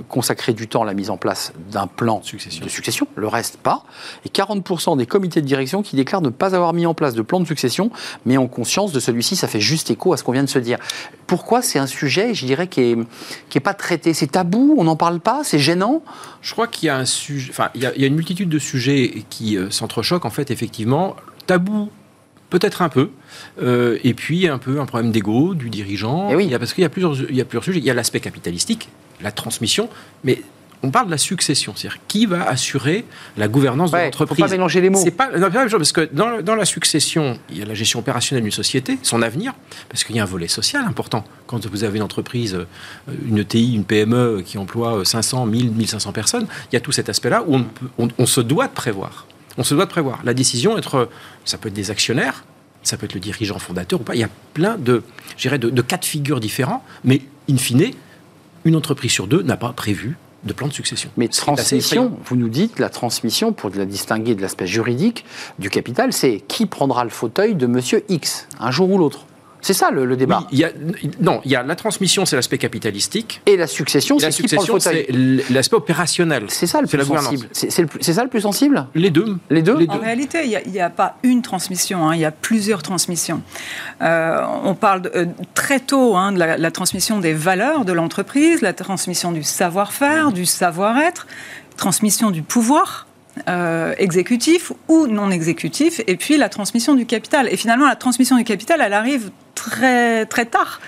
consacrer 0.10 0.52
du 0.52 0.68
temps 0.68 0.82
à 0.82 0.86
la 0.86 0.94
mise 0.94 1.10
en 1.10 1.18
place 1.18 1.54
d'un 1.72 1.88
plan 1.88 2.22
succession. 2.22 2.66
de 2.66 2.70
succession, 2.70 3.08
le 3.16 3.28
reste 3.28 3.58
pas. 3.58 3.84
Et 4.26 4.30
40% 4.30 4.98
des 4.98 5.06
comités 5.06 5.42
de 5.42 5.46
direction 5.46 5.84
qui 5.84 5.96
déclarent 5.96 6.22
ne 6.22 6.30
pas 6.30 6.54
avoir 6.54 6.74
mis 6.74 6.86
en 6.86 6.94
place 6.94 7.14
de 7.14 7.22
plan 7.22 7.40
de 7.40 7.48
succession, 7.48 7.92
mais 8.30 8.38
ont 8.38 8.48
conscience 8.48 8.92
de 8.92 9.00
celui-ci. 9.00 9.36
Ça 9.36 9.48
fait 9.48 9.60
juste 9.60 9.90
écho 9.90 10.14
à 10.14 10.18
ce 10.18 10.24
qu'on 10.24 10.34
vient 10.34 10.44
de 10.44 10.50
se 10.50 10.60
dire. 10.60 10.78
Pourquoi 11.26 11.64
c'est 11.64 11.80
un 11.80 11.88
sujet, 11.88 12.36
je 12.36 12.46
dirais, 12.46 12.68
qui 12.68 12.96
n'est 12.96 13.04
qui 13.50 13.58
est 13.58 13.62
pas 13.62 13.74
traité? 13.74 14.14
C'est 14.14 14.28
tabou? 14.28 14.76
On 14.78 14.84
n'en 14.84 14.96
parle 14.96 15.20
pas? 15.20 15.42
C'est 15.44 15.58
gênant? 15.58 16.04
Je 16.44 16.52
crois 16.52 16.68
qu'il 16.68 16.86
y 16.86 16.90
a 16.90 16.98
un 16.98 17.06
sujet. 17.06 17.50
Enfin, 17.50 17.70
il 17.74 17.82
y, 17.82 17.88
a, 17.88 18.06
une 18.06 18.14
multitude 18.14 18.48
de 18.48 18.60
sujets 18.60 19.26
qui 19.32 19.58
euh, 19.58 19.72
s'entrechoquent, 19.72 20.28
en 20.28 20.30
fait, 20.30 20.52
effectivement. 20.52 21.16
Tabou, 21.48 21.90
peut-être 22.52 22.84
un 22.84 22.90
peu. 22.90 23.10
Euh, 23.64 23.98
et 24.04 24.14
puis 24.14 24.48
un 24.48 24.60
peu 24.60 24.80
un 24.80 24.86
problème 24.86 25.12
d'ego 25.12 25.56
du 25.56 25.72
dirigeant. 25.72 26.30
Et 26.30 26.34
eh 26.34 26.36
oui. 26.36 26.46
il 26.46 26.52
y 26.52 26.56
a, 26.56 26.60
parce 26.60 26.74
qu'il 26.74 26.84
y 26.84 26.86
a 26.86 26.90
plusieurs, 26.90 27.20
il 27.20 27.36
y 27.36 27.42
a 27.42 27.46
plusieurs 27.46 27.64
sujets. 27.64 27.80
Il 27.80 27.86
y 27.86 27.90
a 27.90 27.96
l'aspect 27.96 28.20
capitalistique, 28.20 28.90
la 29.22 29.32
transmission, 29.32 29.90
mais 30.24 30.44
on 30.82 30.92
parle 30.92 31.08
de 31.08 31.12
la 31.12 31.18
succession, 31.18 31.74
c'est-à-dire 31.76 32.00
qui 32.08 32.26
va 32.26 32.48
assurer 32.48 33.04
la 33.38 33.48
gouvernance 33.48 33.92
de 33.92 33.98
l'entreprise. 33.98 34.40
Pas 34.40 34.48
mélanger 34.48 34.80
les 34.80 34.90
mots. 34.90 35.02
C'est 35.04 35.12
pas, 35.12 35.28
pas 35.28 35.38
la 35.38 35.50
même 35.50 35.70
chose 35.70 35.80
parce 35.80 35.92
que 35.92 36.10
dans, 36.14 36.56
la 36.56 36.66
succession, 36.66 37.38
il 37.50 37.58
y 37.58 37.62
a 37.62 37.66
la 37.66 37.74
gestion 37.74 38.00
opérationnelle 38.00 38.44
d'une 38.44 38.52
société, 38.52 38.98
son 39.04 39.22
avenir, 39.22 39.54
parce 39.90 40.04
qu'il 40.04 40.16
y 40.16 40.20
a 40.20 40.24
un 40.24 40.26
volet 40.26 40.48
social 40.48 40.86
important. 40.86 41.26
Quand 41.48 41.66
vous 41.68 41.84
avez 41.84 41.98
une 41.98 42.04
entreprise, 42.04 42.56
euh, 42.56 43.14
une 43.28 43.40
ETI, 43.40 43.76
une 43.76 43.84
PME 43.84 44.42
qui 44.46 44.58
emploie 44.58 45.04
500, 45.04 45.46
1000, 45.48 45.72
1500 45.72 46.12
personnes, 46.14 46.48
il 46.72 46.76
y 46.76 46.78
a 46.78 46.80
tout 46.80 46.94
cet 46.94 47.10
aspect-là 47.10 47.44
où 47.46 47.60
on, 47.98 48.26
se 48.26 48.42
doit 48.42 48.68
de 48.68 48.74
prévoir. 48.74 49.28
On 49.58 49.64
se 49.64 49.74
doit 49.74 49.86
de 49.86 49.92
prévoir. 49.92 50.22
La 50.24 50.34
décision, 50.34 50.78
être, 50.78 51.10
ça 51.44 51.58
peut 51.58 51.68
être 51.68 51.76
des 51.76 51.92
actionnaires, 51.92 52.46
ça 52.84 52.96
peut 52.96 53.06
être 53.06 53.16
le 53.16 53.20
dirigeant 53.20 53.60
fondateur 53.60 54.00
ou 54.00 54.04
pas. 54.04 54.16
Il 54.16 54.22
y 54.22 54.24
a 54.24 54.30
plein 54.54 54.78
de, 54.78 55.04
de, 55.44 55.70
de 55.70 55.82
cas 55.82 55.98
de 55.98 56.06
figure 56.06 56.40
différents, 56.40 56.86
mais 57.04 57.22
in 57.50 57.58
fine, 57.58 57.92
une 58.64 58.76
entreprise 58.78 59.12
sur 59.12 59.28
deux 59.28 59.42
n'a 59.42 59.58
pas 59.58 59.74
prévu 59.74 60.18
de 60.44 60.54
plan 60.54 60.68
de 60.68 60.74
succession. 60.74 61.10
Mais 61.18 61.28
transmission, 61.28 62.14
vous 62.26 62.36
nous 62.36 62.50
dites, 62.50 62.80
la 62.80 62.90
transmission, 62.90 63.54
pour 63.54 63.70
la 63.76 63.86
distinguer 63.86 64.36
de 64.36 64.42
l'aspect 64.42 64.68
juridique 64.68 65.26
du 65.60 65.70
capital, 65.70 66.14
c'est 66.14 66.40
qui 66.40 66.66
prendra 66.66 67.04
le 67.04 67.10
fauteuil 67.10 67.56
de 67.56 67.68
monsieur 67.68 68.04
X, 68.10 68.48
un 68.60 68.72
jour 68.72 68.90
ou 68.90 68.98
l'autre 68.98 69.26
c'est 69.62 69.74
ça 69.74 69.92
le, 69.92 70.16
débat. 70.16 70.48
il 70.52 70.60
y 70.60 70.64
a, 70.64 70.72
non, 71.20 71.42
il 71.44 71.52
y 71.52 71.56
a 71.56 71.64
la 71.64 71.76
transmission, 71.76 72.26
c'est 72.26 72.36
l'aspect 72.36 72.58
capitalistique. 72.58 73.42
Et 73.46 73.58
la 73.58 73.68
succession, 73.68 74.18
c'est 74.18 74.30
qui 74.30 74.44
prend 74.44 74.62
le 74.62 74.68
fauteuil. 74.68 75.06
C'est 75.10 75.54
l'aspect 75.54 75.76
opérationnel. 75.76 76.46
C'est 76.48 76.68
ça 76.68 76.82
le 76.82 76.88
plus 76.88 77.04
sensible. 77.04 77.48
C'est 77.52 78.14
ça 78.14 78.24
le 78.24 78.30
plus 78.30 78.42
sensible? 78.42 78.88
Les 78.96 79.10
deux. 79.10 79.38
Les 79.50 79.62
deux? 79.62 79.78
En 79.90 80.00
réalité, 80.00 80.46
il 80.46 80.72
n'y 80.72 80.80
a, 80.80 80.90
pas 80.90 81.18
une 81.24 81.42
transmission, 81.42 82.08
hein, 82.08 82.16
il 82.16 82.22
y 82.22 82.26
a 82.26 82.32
plusieurs 82.32 82.82
transmissions. 82.82 83.42
Euh, 84.02 84.42
on 84.64 84.76
parle 84.76 85.12
euh, 85.16 85.26
très 85.54 85.80
tôt 85.80 86.16
hein, 86.16 86.32
de 86.32 86.40
la, 86.40 86.72
transmission 86.72 87.20
des 87.20 87.34
valeurs 87.34 87.86
de 87.86 87.94
l'entreprise, 87.94 88.62
la 88.62 88.74
transmission 88.74 89.32
du 89.32 89.44
savoir-faire, 89.44 90.32
du 90.32 90.46
savoir-être, 90.46 91.28
transmission 91.78 92.32
du 92.32 92.42
pouvoir. 92.42 93.08
Euh, 93.48 93.94
exécutif 93.98 94.72
ou 94.88 95.08
non 95.08 95.32
exécutif, 95.32 96.02
et 96.08 96.16
puis 96.18 96.38
la 96.38 96.50
transmission 96.50 96.96
du 96.96 97.06
capital. 97.06 97.48
Et 97.52 97.58
finalement, 97.58 97.88
la 97.88 97.96
transmission 97.96 98.38
du 98.38 98.44
capital, 98.44 98.82
elle 98.84 98.94
arrive 98.94 99.32
très, 99.56 100.26
très 100.26 100.46
tard. 100.46 100.82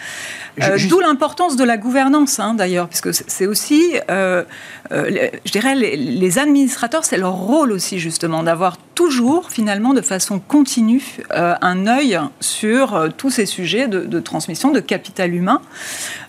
Euh, 0.59 0.77
d'où 0.89 0.99
l'importance 0.99 1.55
de 1.55 1.63
la 1.63 1.77
gouvernance, 1.77 2.39
hein, 2.39 2.53
d'ailleurs, 2.53 2.87
puisque 2.87 3.13
c'est 3.13 3.47
aussi, 3.47 3.93
euh, 4.09 4.43
euh, 4.91 5.29
je 5.45 5.51
dirais, 5.51 5.75
les, 5.75 6.39
administrateurs, 6.39 7.05
c'est 7.05 7.17
leur 7.17 7.33
rôle 7.33 7.71
aussi, 7.71 7.99
justement, 7.99 8.43
d'avoir 8.43 8.77
toujours, 8.95 9.49
finalement, 9.49 9.93
de 9.93 10.01
façon 10.01 10.39
continue, 10.39 11.17
un 11.31 11.87
œil 11.87 12.19
sur 12.39 13.09
tous 13.17 13.29
ces 13.29 13.45
sujets 13.45 13.87
de, 13.87 14.19
transmission, 14.19 14.71
de 14.71 14.79
capital 14.79 15.33
humain, 15.33 15.61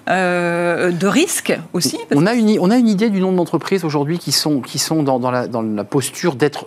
de 0.08 1.06
risque 1.06 1.56
aussi. 1.72 1.98
On 2.14 2.26
a, 2.26 2.34
une, 2.34 2.58
on 2.60 2.70
a 2.70 2.76
une 2.76 2.88
idée 2.88 3.10
du 3.10 3.20
nombre 3.20 3.36
d'entreprises 3.36 3.84
aujourd'hui 3.84 4.18
qui 4.18 4.32
sont, 4.32 4.60
qui 4.60 4.78
sont 4.78 5.02
dans, 5.02 5.30
la, 5.30 5.46
dans 5.46 5.62
la 5.62 5.84
posture 5.84 6.34
d'être 6.34 6.66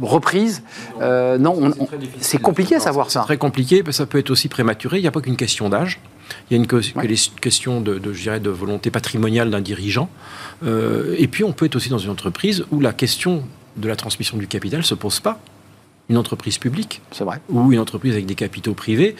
reprises. 0.00 0.62
non, 1.00 1.72
c'est 2.20 2.40
compliqué 2.40 2.76
à 2.76 2.80
savoir 2.80 3.10
ça. 3.10 3.20
Très 3.22 3.36
compliqué, 3.36 3.82
ça 3.90 4.06
peut 4.06 4.18
être 4.18 4.30
aussi 4.30 4.48
prématuré. 4.48 4.98
Il 4.98 5.02
n'y 5.02 5.08
a 5.08 5.12
pas 5.12 5.20
qu'une 5.20 5.36
question 5.36 5.68
d'âge. 5.68 6.00
Il 6.50 6.56
y 6.56 6.60
a 6.60 6.62
une 6.62 6.66
question 7.40 7.80
de, 7.80 7.98
de, 7.98 8.12
je 8.12 8.38
de 8.38 8.50
volonté 8.50 8.90
patrimoniale 8.90 9.50
d'un 9.50 9.60
dirigeant. 9.60 10.08
Euh, 10.64 11.14
et 11.18 11.26
puis, 11.26 11.44
on 11.44 11.52
peut 11.52 11.66
être 11.66 11.76
aussi 11.76 11.88
dans 11.88 11.98
une 11.98 12.10
entreprise 12.10 12.64
où 12.70 12.80
la 12.80 12.92
question 12.92 13.44
de 13.76 13.88
la 13.88 13.96
transmission 13.96 14.36
du 14.36 14.46
capital 14.46 14.80
ne 14.80 14.84
se 14.84 14.94
pose 14.94 15.20
pas. 15.20 15.40
Une 16.08 16.18
entreprise 16.18 16.58
publique, 16.58 17.00
vrai, 17.20 17.40
ou 17.48 17.72
une 17.72 17.78
entreprise 17.78 18.12
avec 18.12 18.26
des 18.26 18.34
capitaux 18.34 18.74
privés, 18.74 19.16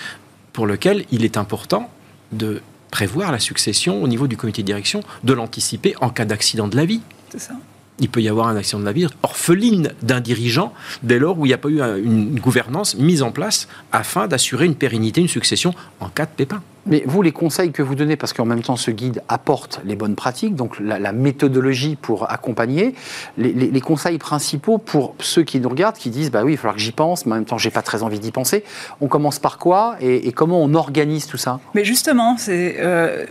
pour 0.53 0.67
lequel 0.67 1.05
il 1.11 1.25
est 1.25 1.37
important 1.37 1.91
de 2.33 2.61
prévoir 2.91 3.33
la 3.33 3.39
succession 3.39 4.03
au 4.03 4.09
niveau 4.09 4.29
du 4.29 4.37
comité 4.37 4.63
de 4.63 4.67
direction, 4.67 5.01
de 5.25 5.33
l'anticiper 5.33 5.95
en 6.01 6.11
cas 6.11 6.25
d'accident 6.25 6.69
de 6.69 6.77
la 6.77 6.85
vie. 6.85 7.01
C'est 7.31 7.41
ça 7.41 7.55
il 7.99 8.09
peut 8.09 8.23
y 8.23 8.29
avoir 8.29 8.49
un 8.49 8.57
accident 8.57 8.81
de 8.81 8.85
la 8.85 8.93
vie 8.93 9.07
orpheline 9.23 9.93
d'un 10.03 10.21
dirigeant 10.21 10.73
dès 11.03 11.19
lors 11.19 11.39
où 11.39 11.47
il 11.47 11.51
n'y 11.51 11.55
a 11.55 11.59
pas 11.59 11.69
eu 11.69 11.81
une 11.81 12.39
gouvernance 12.41 12.97
mise 12.97 13.23
en 13.23 13.31
place 13.31 13.69
afin 13.93 14.27
d'assurer 14.27 14.67
une 14.67 14.75
pérennité, 14.75 15.21
une 15.21 15.29
succession 15.29 15.75
en 16.01 16.09
cas 16.09 16.27
de 16.27 16.31
pépin. 16.31 16.63
Mais 16.87 17.03
vous, 17.07 17.23
les 17.23 17.33
conseils 17.33 17.73
que 17.73 17.83
vous 17.83 17.95
donnez, 17.95 18.17
parce 18.17 18.33
qu'en 18.33 18.45
même 18.45 18.63
temps, 18.63 18.77
ce 18.77 18.91
guide 18.91 19.23
apporte 19.29 19.81
les 19.85 19.97
bonnes 19.97 20.15
pratiques, 20.15 20.55
donc 20.55 20.79
la, 20.81 21.13
méthodologie 21.13 21.97
pour 21.97 22.31
accompagner, 22.31 22.95
les, 23.39 23.81
conseils 23.81 24.19
principaux 24.19 24.79
pour 24.79 25.15
ceux 25.19 25.43
qui 25.43 25.61
nous 25.61 25.69
regardent, 25.69 25.97
qui 25.97 26.11
disent, 26.11 26.31
bah 26.31 26.43
oui, 26.45 26.53
il 26.53 26.57
va 26.57 26.63
falloir 26.63 26.77
que 26.77 26.83
j'y 26.83 26.93
pense, 26.93 27.27
mais 27.27 27.33
en 27.33 27.37
même 27.37 27.45
temps, 27.45 27.59
j'ai 27.59 27.71
pas 27.71 27.83
très 27.83 28.03
envie 28.03 28.19
d'y 28.19 28.33
penser. 28.33 28.65
On 29.01 29.09
commence 29.09 29.39
par 29.39 29.59
quoi 29.59 29.97
et, 30.01 30.33
comment 30.33 30.61
on 30.61 30.75
organise 30.75 31.27
tout 31.27 31.37
ça? 31.37 31.61
Mais 31.75 31.85
justement, 31.85 32.37
c'est 32.37 32.77
euh, 32.79 33.25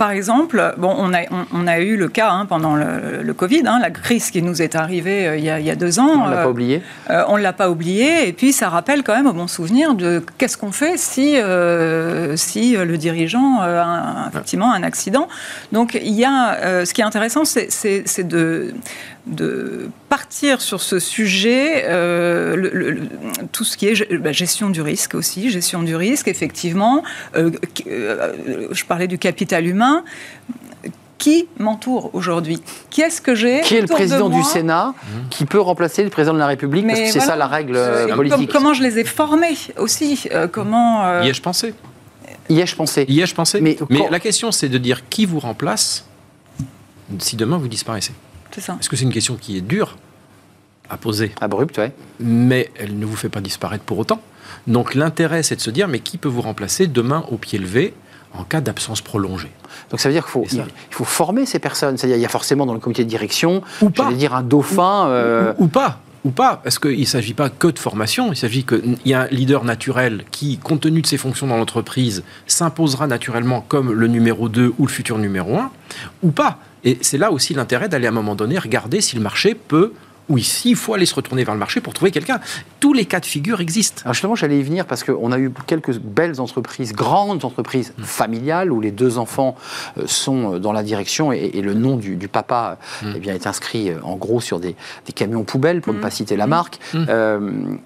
par 0.00 0.12
exemple, 0.12 0.74
bon, 0.78 0.94
on, 0.96 1.12
a, 1.12 1.24
on, 1.52 1.66
a 1.66 1.78
eu 1.80 1.98
le 1.98 2.08
cas 2.08 2.30
hein, 2.30 2.46
pendant 2.46 2.74
le, 2.74 3.34
Covid, 3.34 3.64
hein, 3.66 3.78
la 3.82 3.90
crise 3.90 4.30
qui 4.30 4.40
nous 4.40 4.62
est 4.62 4.74
arrivée 4.74 5.28
euh, 5.28 5.36
il, 5.36 5.44
y 5.44 5.50
a, 5.50 5.76
deux 5.76 6.00
ans. 6.00 6.22
On 6.22 6.24
ne 6.24 6.30
l'a 6.30 6.36
pas 6.36 6.46
euh, 6.46 6.50
oublié. 6.50 6.82
Euh, 7.10 7.22
on 7.28 7.36
ne 7.36 7.42
l'a 7.42 7.52
pas 7.52 7.68
oublié. 7.68 8.26
Et 8.26 8.32
puis, 8.32 8.54
ça 8.54 8.70
rappelle 8.70 9.02
quand 9.02 9.14
même 9.14 9.26
au 9.26 9.34
bon 9.34 9.46
souvenir 9.46 9.92
de 9.92 10.24
qu'est-ce 10.38 10.56
qu'on 10.56 10.72
fait 10.72 10.96
si, 10.96 11.36
si 12.36 12.76
le 12.76 12.96
dirigeant 12.96 13.60
a 13.60 14.28
effectivement 14.30 14.72
un 14.72 14.82
accident. 14.84 15.28
Donc, 15.70 16.00
il 16.02 16.14
y 16.14 16.24
a, 16.24 16.86
ce 16.86 16.94
qui 16.94 17.02
est 17.02 17.04
intéressant, 17.04 17.44
c'est 17.44 18.26
de 18.26 18.72
de 19.26 19.90
partir 20.08 20.60
sur 20.60 20.80
ce 20.80 20.98
sujet, 20.98 21.84
euh, 21.86 22.96
tout 23.52 23.64
ce 23.64 23.76
qui 23.76 23.86
est 23.86 24.12
bah, 24.16 24.32
gestion 24.32 24.70
du 24.70 24.80
risque 24.80 25.14
aussi, 25.14 25.50
gestion 25.50 25.82
du 25.82 25.94
risque, 25.94 26.26
effectivement. 26.26 27.02
Euh, 27.36 27.50
je 27.86 28.84
parlais 28.84 29.06
du 29.06 29.18
capital 29.18 29.66
humain 29.66 29.89
qui 31.18 31.46
m'entoure 31.58 32.10
aujourd'hui? 32.14 32.62
Qu'est-ce 32.88 33.20
que 33.20 33.34
j'ai 33.34 33.60
Qui 33.60 33.76
est 33.76 33.82
le 33.82 33.86
président 33.86 34.28
du 34.30 34.42
Sénat? 34.42 34.94
qui 35.28 35.44
peut 35.44 35.60
remplacer 35.60 36.02
le 36.02 36.08
président 36.10 36.32
de 36.34 36.38
la 36.38 36.46
République 36.46 36.86
Parce 36.86 36.98
que 37.00 37.10
c'est 37.10 37.20
ça 37.20 37.36
la 37.36 37.46
règle 37.46 37.78
politique. 38.14 38.50
comment 38.50 38.72
je 38.72 38.82
les 38.82 38.98
ai 38.98 39.04
formés 39.04 39.56
aussi 39.76 40.28
Comment 40.52 41.22
Y 41.22 41.28
ai-je 41.28 41.42
pensé 41.42 41.74
Y 42.48 42.60
ai-je 42.60 42.74
pensé 42.74 43.04
Y 43.08 43.20
ai-je 43.20 43.34
pensé 43.34 43.60
Mais, 43.60 43.76
Mais 43.90 44.08
la 44.10 44.18
question, 44.20 44.50
c'est 44.50 44.68
de 44.70 44.78
dire 44.78 45.08
qui 45.08 45.26
vous 45.26 45.40
remplace 45.40 46.06
si 47.18 47.36
demain 47.36 47.58
vous 47.58 47.68
disparaissez. 47.68 48.12
Est-ce 48.56 48.88
que 48.88 48.96
c'est 48.96 49.04
une 49.04 49.12
question 49.12 49.36
qui 49.36 49.56
est 49.58 49.60
dure 49.60 49.96
à 50.88 50.96
poser? 50.96 51.32
Abrupte, 51.40 51.78
oui. 51.78 51.88
Mais 52.18 52.70
elle 52.78 52.98
ne 52.98 53.04
vous 53.06 53.16
fait 53.16 53.28
pas 53.28 53.40
disparaître 53.40 53.84
pour 53.84 53.98
autant. 53.98 54.20
Donc 54.66 54.94
l'intérêt, 54.94 55.42
c'est 55.42 55.56
de 55.56 55.60
se 55.60 55.70
dire, 55.70 55.86
mais 55.86 56.00
qui 56.00 56.18
peut 56.18 56.28
vous 56.28 56.40
remplacer 56.42 56.86
demain 56.86 57.24
au 57.30 57.36
pied 57.36 57.58
levé? 57.58 57.94
En 58.34 58.44
cas 58.44 58.60
d'absence 58.60 59.00
prolongée. 59.00 59.50
Donc 59.90 60.00
ça 60.00 60.08
veut 60.08 60.14
dire 60.14 60.24
qu'il 60.24 60.32
faut, 60.32 60.46
il, 60.52 60.64
faut 60.90 61.04
former 61.04 61.46
ces 61.46 61.58
personnes. 61.58 61.96
C'est-à-dire 61.96 62.16
il 62.16 62.22
y 62.22 62.26
a 62.26 62.30
forcément 62.30 62.66
dans 62.66 62.74
le 62.74 62.80
comité 62.80 63.04
de 63.04 63.08
direction, 63.08 63.62
ou 63.80 63.90
pas. 63.90 64.12
dire 64.12 64.34
un 64.34 64.42
dauphin. 64.42 65.54
Ou, 65.58 65.68
pas. 65.68 66.00
ou 66.24 66.30
pas, 66.30 66.60
parce 66.62 66.78
qu'il 66.78 67.00
ne 67.00 67.04
s'agit 67.04 67.34
pas 67.34 67.50
que 67.50 67.68
de 67.68 67.78
formation, 67.78 68.32
il 68.32 68.36
s'agit 68.36 68.64
qu'il 68.64 68.98
y 69.04 69.14
a 69.14 69.22
un 69.22 69.26
leader 69.28 69.64
naturel 69.64 70.24
qui, 70.30 70.58
compte 70.58 70.80
tenu 70.80 71.02
de 71.02 71.06
ses 71.06 71.16
fonctions 71.16 71.46
dans 71.46 71.56
l'entreprise, 71.56 72.22
s'imposera 72.46 73.06
naturellement 73.06 73.64
comme 73.66 73.92
le 73.92 74.06
numéro 74.06 74.48
2 74.48 74.74
ou 74.78 74.86
le 74.86 74.92
futur 74.92 75.18
numéro 75.18 75.56
1, 75.56 75.70
ou 76.22 76.30
pas. 76.30 76.58
Et 76.84 76.98
c'est 77.02 77.18
là 77.18 77.30
aussi 77.30 77.54
l'intérêt 77.54 77.88
d'aller 77.88 78.06
à 78.06 78.10
un 78.10 78.14
moment 78.14 78.34
donné 78.34 78.58
regarder 78.58 79.00
si 79.00 79.16
le 79.16 79.22
marché 79.22 79.54
peut 79.54 79.92
ou 80.30 80.38
ici, 80.38 80.70
il 80.70 80.76
faut 80.76 80.94
aller 80.94 81.06
se 81.06 81.14
retourner 81.14 81.44
vers 81.44 81.54
le 81.54 81.60
marché 81.60 81.80
pour 81.80 81.92
trouver 81.92 82.12
quelqu'un. 82.12 82.40
Tous 82.78 82.92
les 82.92 83.04
cas 83.04 83.18
de 83.18 83.26
figure 83.26 83.60
existent. 83.60 84.00
Alors 84.04 84.14
justement, 84.14 84.36
j'allais 84.36 84.60
y 84.60 84.62
venir 84.62 84.86
parce 84.86 85.02
qu'on 85.02 85.32
a 85.32 85.38
eu 85.38 85.52
quelques 85.66 85.98
belles 85.98 86.40
entreprises, 86.40 86.92
grandes 86.92 87.44
entreprises 87.44 87.92
mm. 87.98 88.02
familiales 88.04 88.72
où 88.72 88.80
les 88.80 88.92
deux 88.92 89.18
enfants 89.18 89.56
euh, 89.98 90.04
sont 90.06 90.54
euh, 90.54 90.58
dans 90.58 90.72
la 90.72 90.84
direction 90.84 91.32
et, 91.32 91.60
le 91.60 91.74
nom 91.74 91.96
du, 91.96 92.16
papa 92.28 92.78
mm. 93.02 93.12
eh 93.16 93.18
bien, 93.18 93.34
est 93.34 93.46
inscrit 93.48 93.90
euh, 93.90 93.96
en 94.04 94.16
gros 94.16 94.40
sur 94.40 94.60
des, 94.60 94.76
camions 95.14 95.42
poubelles, 95.42 95.80
pour 95.80 95.92
ne 95.92 95.98
mm. 95.98 96.02
pas 96.02 96.10
citer 96.10 96.36
la 96.36 96.46
marque. 96.46 96.78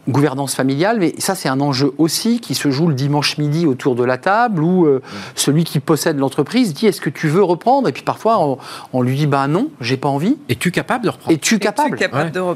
gouvernance 0.06 0.54
familiale, 0.54 0.98
mais 1.00 1.14
ça 1.18 1.34
c'est 1.34 1.48
un 1.48 1.60
enjeu 1.60 1.92
aussi 1.96 2.40
qui 2.40 2.54
se 2.54 2.70
joue 2.70 2.88
le 2.88 2.94
dimanche 2.94 3.38
midi 3.38 3.66
autour 3.66 3.94
de 3.94 4.04
la 4.04 4.18
table 4.18 4.62
où 4.62 4.86
celui 5.34 5.64
qui 5.64 5.80
possède 5.80 6.18
l'entreprise 6.18 6.74
dit 6.74 6.86
est-ce 6.86 7.00
que 7.00 7.08
tu 7.08 7.28
veux 7.28 7.42
reprendre? 7.42 7.88
Et 7.88 7.92
puis 7.92 8.02
parfois 8.02 8.58
on, 8.92 9.02
lui 9.02 9.16
dit 9.16 9.26
bah 9.26 9.48
non, 9.48 9.70
j'ai 9.80 9.96
pas 9.96 10.08
envie. 10.08 10.36
Es-tu 10.50 10.70
capable 10.70 11.04
de 11.04 11.10
reprendre? 11.10 11.34
Es-tu 11.34 11.58
capable, 11.58 11.96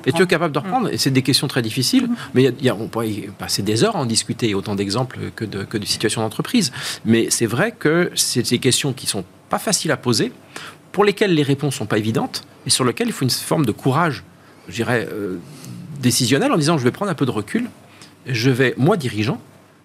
et 0.06 0.12
tu 0.12 0.22
es 0.22 0.26
capable 0.26 0.52
de 0.54 0.58
reprendre 0.58 0.88
Et 0.92 0.98
c'est 0.98 1.10
des 1.10 1.22
questions 1.22 1.48
très 1.48 1.62
difficiles, 1.62 2.08
mm. 2.08 2.16
mais 2.34 2.42
y 2.44 2.64
y 2.64 2.68
a, 2.68 2.74
on 2.74 2.88
pourrait 2.88 3.28
passer 3.38 3.62
des 3.62 3.84
heures 3.84 3.96
à 3.96 4.00
en 4.00 4.06
discuter, 4.06 4.54
autant 4.54 4.74
d'exemples 4.74 5.18
que 5.34 5.44
de, 5.44 5.64
que 5.64 5.78
de 5.78 5.84
situations 5.84 6.22
d'entreprise. 6.22 6.72
Mais 7.04 7.30
c'est 7.30 7.46
vrai 7.46 7.72
que 7.72 8.10
c'est 8.14 8.48
des 8.48 8.58
questions 8.58 8.92
qui 8.92 9.06
sont 9.06 9.24
pas 9.48 9.58
faciles 9.58 9.92
à 9.92 9.96
poser, 9.96 10.32
pour 10.92 11.04
lesquelles 11.04 11.34
les 11.34 11.42
réponses 11.42 11.76
sont 11.76 11.86
pas 11.86 11.98
évidentes, 11.98 12.44
et 12.66 12.70
sur 12.70 12.84
lesquelles 12.84 13.08
il 13.08 13.12
faut 13.12 13.24
une 13.24 13.30
forme 13.30 13.66
de 13.66 13.72
courage, 13.72 14.24
je 14.68 14.74
dirais, 14.74 15.08
euh, 15.10 15.38
décisionnel, 16.00 16.52
en 16.52 16.56
disant 16.56 16.78
je 16.78 16.84
vais 16.84 16.90
prendre 16.90 17.10
un 17.10 17.14
peu 17.14 17.26
de 17.26 17.30
recul, 17.30 17.68
je 18.26 18.50
vais, 18.50 18.74
moi 18.76 18.96
dirigeant, 18.96 19.40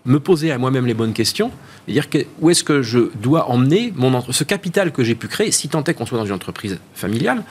me 0.05 0.19
poser 0.19 0.51
à 0.51 0.57
moi-même 0.57 0.85
les 0.85 0.93
bonnes 0.93 1.13
questions 1.13 1.51
et 1.88 1.93
dire 1.93 2.09
que, 2.09 2.19
où 2.41 2.50
est-ce 2.50 2.63
que 2.63 2.81
je 2.81 3.00
dois 3.21 3.50
emmener 3.50 3.93
mon 3.95 4.21
ce 4.31 4.43
capital 4.43 4.91
que 4.91 5.03
j'ai 5.03 5.15
pu 5.15 5.27
créer, 5.27 5.51
si 5.51 5.69
tant 5.69 5.83
est 5.83 5.93
qu'on 5.93 6.05
soit 6.05 6.17
dans 6.17 6.25
une 6.25 6.33
entreprise 6.33 6.79
familiale, 6.93 7.43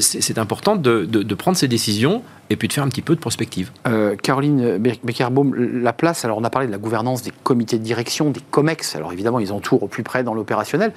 c'est 0.00 0.38
important 0.38 0.76
de, 0.76 1.34
prendre 1.34 1.56
ces 1.56 1.68
décisions 1.68 2.22
et 2.50 2.56
puis 2.56 2.68
de 2.68 2.72
faire 2.72 2.84
un 2.84 2.88
petit 2.88 3.02
peu 3.02 3.14
de 3.14 3.20
prospective. 3.20 3.70
Euh, 3.86 4.16
Caroline 4.16 4.78
Beckerbaum, 4.78 5.54
la 5.54 5.92
place, 5.92 6.24
alors 6.24 6.38
on 6.38 6.44
a 6.44 6.50
parlé 6.50 6.66
de 6.66 6.72
la 6.72 6.78
gouvernance 6.78 7.22
des 7.22 7.32
comités 7.42 7.78
de 7.78 7.82
direction, 7.82 8.30
des 8.30 8.40
COMEX, 8.50 8.96
alors 8.96 9.12
évidemment 9.12 9.40
ils 9.40 9.52
entourent 9.52 9.82
au 9.82 9.88
plus 9.88 10.02
près 10.02 10.22
dans 10.22 10.34
l'opérationnel, 10.34 10.92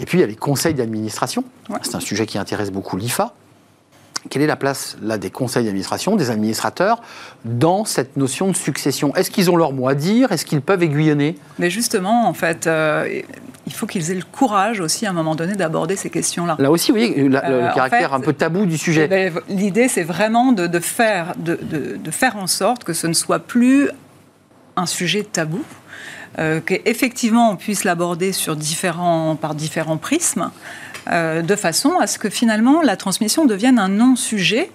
et 0.00 0.06
puis 0.06 0.18
il 0.18 0.20
y 0.22 0.24
a 0.24 0.26
les 0.26 0.36
conseils 0.36 0.74
d'administration, 0.74 1.44
c'est 1.82 1.94
un 1.94 2.00
sujet 2.00 2.26
qui 2.26 2.38
intéresse 2.38 2.70
beaucoup 2.70 2.96
l'IFA, 2.96 3.34
quelle 4.28 4.42
est 4.42 4.46
la 4.46 4.56
place 4.56 4.96
là 5.02 5.18
des 5.18 5.30
conseils 5.30 5.64
d'administration, 5.64 6.16
des 6.16 6.30
administrateurs, 6.30 7.02
dans 7.44 7.84
cette 7.84 8.16
notion 8.16 8.48
de 8.48 8.56
succession? 8.56 9.14
Est-ce 9.14 9.30
qu'ils 9.30 9.50
ont 9.50 9.56
leur 9.56 9.72
mot 9.72 9.88
à 9.88 9.94
dire? 9.94 10.32
Est-ce 10.32 10.44
qu'ils 10.44 10.60
peuvent 10.60 10.82
aiguillonner? 10.82 11.36
Mais 11.58 11.70
justement, 11.70 12.28
en 12.28 12.34
fait, 12.34 12.66
euh, 12.66 13.22
il 13.66 13.72
faut 13.72 13.86
qu'ils 13.86 14.10
aient 14.10 14.14
le 14.16 14.24
courage 14.24 14.80
aussi 14.80 15.06
à 15.06 15.10
un 15.10 15.12
moment 15.12 15.34
donné 15.34 15.54
d'aborder 15.54 15.96
ces 15.96 16.10
questions-là. 16.10 16.56
Là 16.58 16.70
aussi, 16.70 16.92
vous 16.92 16.98
voyez, 16.98 17.28
le, 17.28 17.36
euh, 17.36 17.72
caractère 17.72 18.14
un 18.14 18.20
peu 18.20 18.32
tabou 18.32 18.66
du 18.66 18.78
sujet. 18.78 19.04
Eh 19.04 19.08
ben, 19.08 19.32
l'idée, 19.48 19.88
c'est 19.88 20.04
vraiment 20.04 20.52
de, 20.52 20.78
faire, 20.78 21.34
de, 21.36 21.58
faire 22.10 22.36
en 22.36 22.46
sorte 22.46 22.84
que 22.84 22.92
ce 22.92 23.06
ne 23.06 23.12
soit 23.12 23.40
plus 23.40 23.90
un 24.76 24.86
sujet 24.86 25.24
tabou. 25.24 25.62
Euh, 26.38 26.60
qu'effectivement 26.60 27.50
on 27.50 27.56
puisse 27.56 27.84
l'aborder 27.84 28.32
sur 28.32 28.56
différents, 28.56 29.36
par 29.36 29.54
différents 29.54 29.96
prismes, 29.96 30.50
euh, 31.10 31.42
de 31.42 31.56
façon 31.56 31.98
à 31.98 32.06
ce 32.06 32.18
que 32.18 32.30
finalement 32.30 32.82
la 32.82 32.96
transmission 32.96 33.44
devienne 33.44 33.78
un 33.78 33.88
non-sujet 33.88 34.70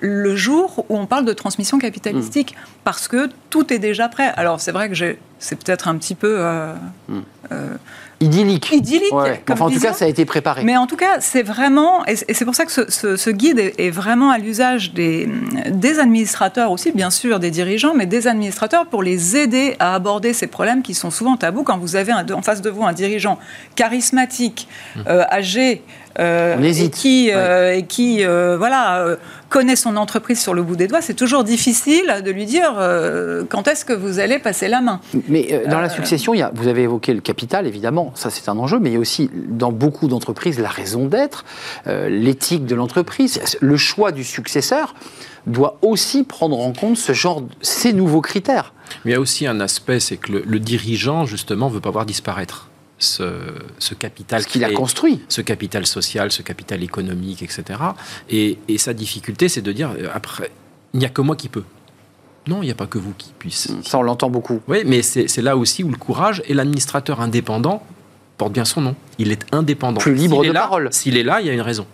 le 0.00 0.34
jour 0.34 0.84
où 0.88 0.96
on 0.96 1.06
parle 1.06 1.26
de 1.26 1.32
transmission 1.32 1.78
capitalistique, 1.78 2.54
mmh. 2.54 2.68
parce 2.84 3.06
que 3.06 3.28
tout 3.50 3.72
est 3.72 3.78
déjà 3.78 4.08
prêt. 4.08 4.32
Alors 4.36 4.60
c'est 4.60 4.72
vrai 4.72 4.88
que 4.88 5.16
c'est 5.38 5.56
peut-être 5.56 5.88
un 5.88 5.96
petit 5.96 6.14
peu... 6.14 6.36
Euh, 6.38 6.74
mmh. 7.08 7.18
euh, 7.52 7.76
idyllique. 8.20 8.70
Idyllique. 8.72 9.12
Enfin, 9.12 9.66
en 9.66 9.70
tout 9.70 9.80
cas, 9.80 9.92
ça 9.92 10.04
a 10.04 10.08
été 10.08 10.24
préparé. 10.24 10.64
Mais 10.64 10.76
en 10.76 10.86
tout 10.86 10.96
cas, 10.96 11.20
c'est 11.20 11.42
vraiment, 11.42 12.04
et 12.06 12.16
c'est 12.16 12.44
pour 12.44 12.54
ça 12.54 12.64
que 12.66 12.72
ce, 12.72 13.30
guide 13.30 13.58
est, 13.58 13.90
vraiment 13.90 14.30
à 14.30 14.38
l'usage 14.38 14.92
des, 14.92 15.28
des, 15.70 15.98
administrateurs 15.98 16.70
aussi, 16.70 16.92
bien 16.92 17.10
sûr, 17.10 17.40
des 17.40 17.50
dirigeants, 17.50 17.94
mais 17.94 18.06
des 18.06 18.26
administrateurs 18.26 18.86
pour 18.86 19.02
les 19.02 19.36
aider 19.36 19.76
à 19.78 19.94
aborder 19.94 20.32
ces 20.32 20.46
problèmes 20.46 20.82
qui 20.82 20.94
sont 20.94 21.10
souvent 21.10 21.36
tabous. 21.36 21.64
Quand 21.64 21.78
vous 21.78 21.96
avez 21.96 22.12
en 22.12 22.42
face 22.42 22.62
de 22.62 22.70
vous 22.70 22.84
un 22.84 22.92
dirigeant 22.92 23.38
charismatique, 23.74 24.68
mmh. 24.96 25.00
euh, 25.08 25.24
âgé, 25.30 25.82
euh, 26.18 26.60
et 26.60 26.90
qui, 26.90 27.30
euh, 27.32 27.74
et 27.74 27.84
qui 27.84 28.24
voilà, 28.24 29.16
connaît 29.48 29.76
son 29.76 29.96
entreprise 29.96 30.40
sur 30.40 30.54
le 30.54 30.62
bout 30.62 30.76
des 30.76 30.86
doigts, 30.86 31.00
c'est 31.02 31.14
toujours 31.14 31.44
difficile 31.44 32.22
de 32.24 32.30
lui 32.30 32.46
dire 32.46 32.74
quand 33.48 33.68
est-ce 33.68 33.84
que 33.84 33.92
vous 33.92 34.18
allez 34.18 34.38
passer 34.38 34.68
la 34.68 34.80
main. 34.80 35.00
Mais 35.28 35.62
dans 35.68 35.80
la 35.80 35.88
succession, 35.88 36.34
il 36.34 36.38
y 36.38 36.42
a, 36.42 36.50
vous 36.54 36.68
avez 36.68 36.82
évoqué 36.82 37.14
le 37.14 37.20
capital, 37.20 37.66
évidemment 37.66 38.12
ça 38.14 38.30
c'est 38.30 38.48
un 38.48 38.58
enjeu, 38.58 38.78
mais 38.78 38.90
il 38.90 38.94
y 38.94 38.96
a 38.96 39.00
aussi 39.00 39.30
dans 39.32 39.72
beaucoup 39.72 40.08
d'entreprises 40.08 40.58
la 40.58 40.68
raison 40.68 41.06
d'être, 41.06 41.44
euh, 41.86 42.08
l'éthique 42.08 42.66
de 42.66 42.74
l'entreprise, 42.74 43.40
le 43.60 43.76
choix 43.76 44.12
du 44.12 44.24
successeur 44.24 44.94
doit 45.46 45.78
aussi 45.82 46.24
prendre 46.24 46.58
en 46.58 46.72
compte 46.72 46.96
ce 46.96 47.12
genre, 47.12 47.42
ces 47.62 47.92
nouveaux 47.92 48.20
critères. 48.20 48.72
Mais 49.04 49.12
il 49.12 49.14
y 49.14 49.16
a 49.16 49.20
aussi 49.20 49.46
un 49.46 49.60
aspect, 49.60 50.00
c'est 50.00 50.16
que 50.16 50.32
le, 50.32 50.60
dirigeant 50.60 51.24
justement 51.24 51.68
veut 51.68 51.80
pas 51.80 51.90
voir 51.90 52.04
disparaître. 52.04 52.69
Ce, 53.00 53.94
capital 53.98 54.44
qu'il 54.44 54.62
a 54.62 54.70
construit. 54.70 55.22
Ce 55.28 55.40
capital 55.40 55.86
social, 55.86 56.30
ce 56.30 56.42
capital 56.42 56.82
économique, 56.82 57.42
etc. 57.42 57.80
Et, 58.28 58.58
et 58.68 58.78
sa 58.78 58.92
difficulté, 58.92 59.48
c'est 59.48 59.62
de 59.62 59.72
dire, 59.72 59.92
euh, 59.98 60.08
après, 60.12 60.50
il 60.92 61.00
n'y 61.00 61.06
a 61.06 61.08
que 61.08 61.22
moi 61.22 61.34
qui 61.34 61.48
peux. 61.48 61.64
Non, 62.46 62.62
il 62.62 62.66
n'y 62.66 62.70
a 62.70 62.74
pas 62.74 62.86
que 62.86 62.98
vous 62.98 63.14
qui 63.16 63.32
puisse. 63.38 63.72
Ça, 63.84 63.98
on 63.98 64.02
l'entend 64.02 64.30
beaucoup. 64.30 64.60
Oui, 64.68 64.82
mais 64.84 65.02
c'est 65.02 65.42
là 65.42 65.56
aussi 65.56 65.82
où 65.82 65.88
le 65.88 65.96
courage 65.96 66.42
et 66.46 66.54
l'administrateur 66.54 67.20
indépendant 67.20 67.82
porte 68.38 68.52
bien 68.52 68.64
son 68.64 68.80
nom. 68.80 68.96
Il 69.18 69.32
est 69.32 69.44
indépendant. 69.52 70.00
Plus 70.00 70.14
libre 70.14 70.44
de 70.44 70.52
parole. 70.52 70.88
S'il 70.92 71.16
est 71.16 71.22
là, 71.22 71.40
il 71.40 71.46
y 71.46 71.50
a 71.50 71.52
une 71.52 71.60
raison. 71.60 71.86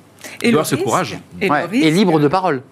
il 0.42 0.52
doit 0.52 0.64
ce 0.64 0.76
courage. 0.76 1.18
Et, 1.40 1.48
et 1.72 1.90
libre 1.90 2.20
de 2.20 2.28
parole 2.28 2.62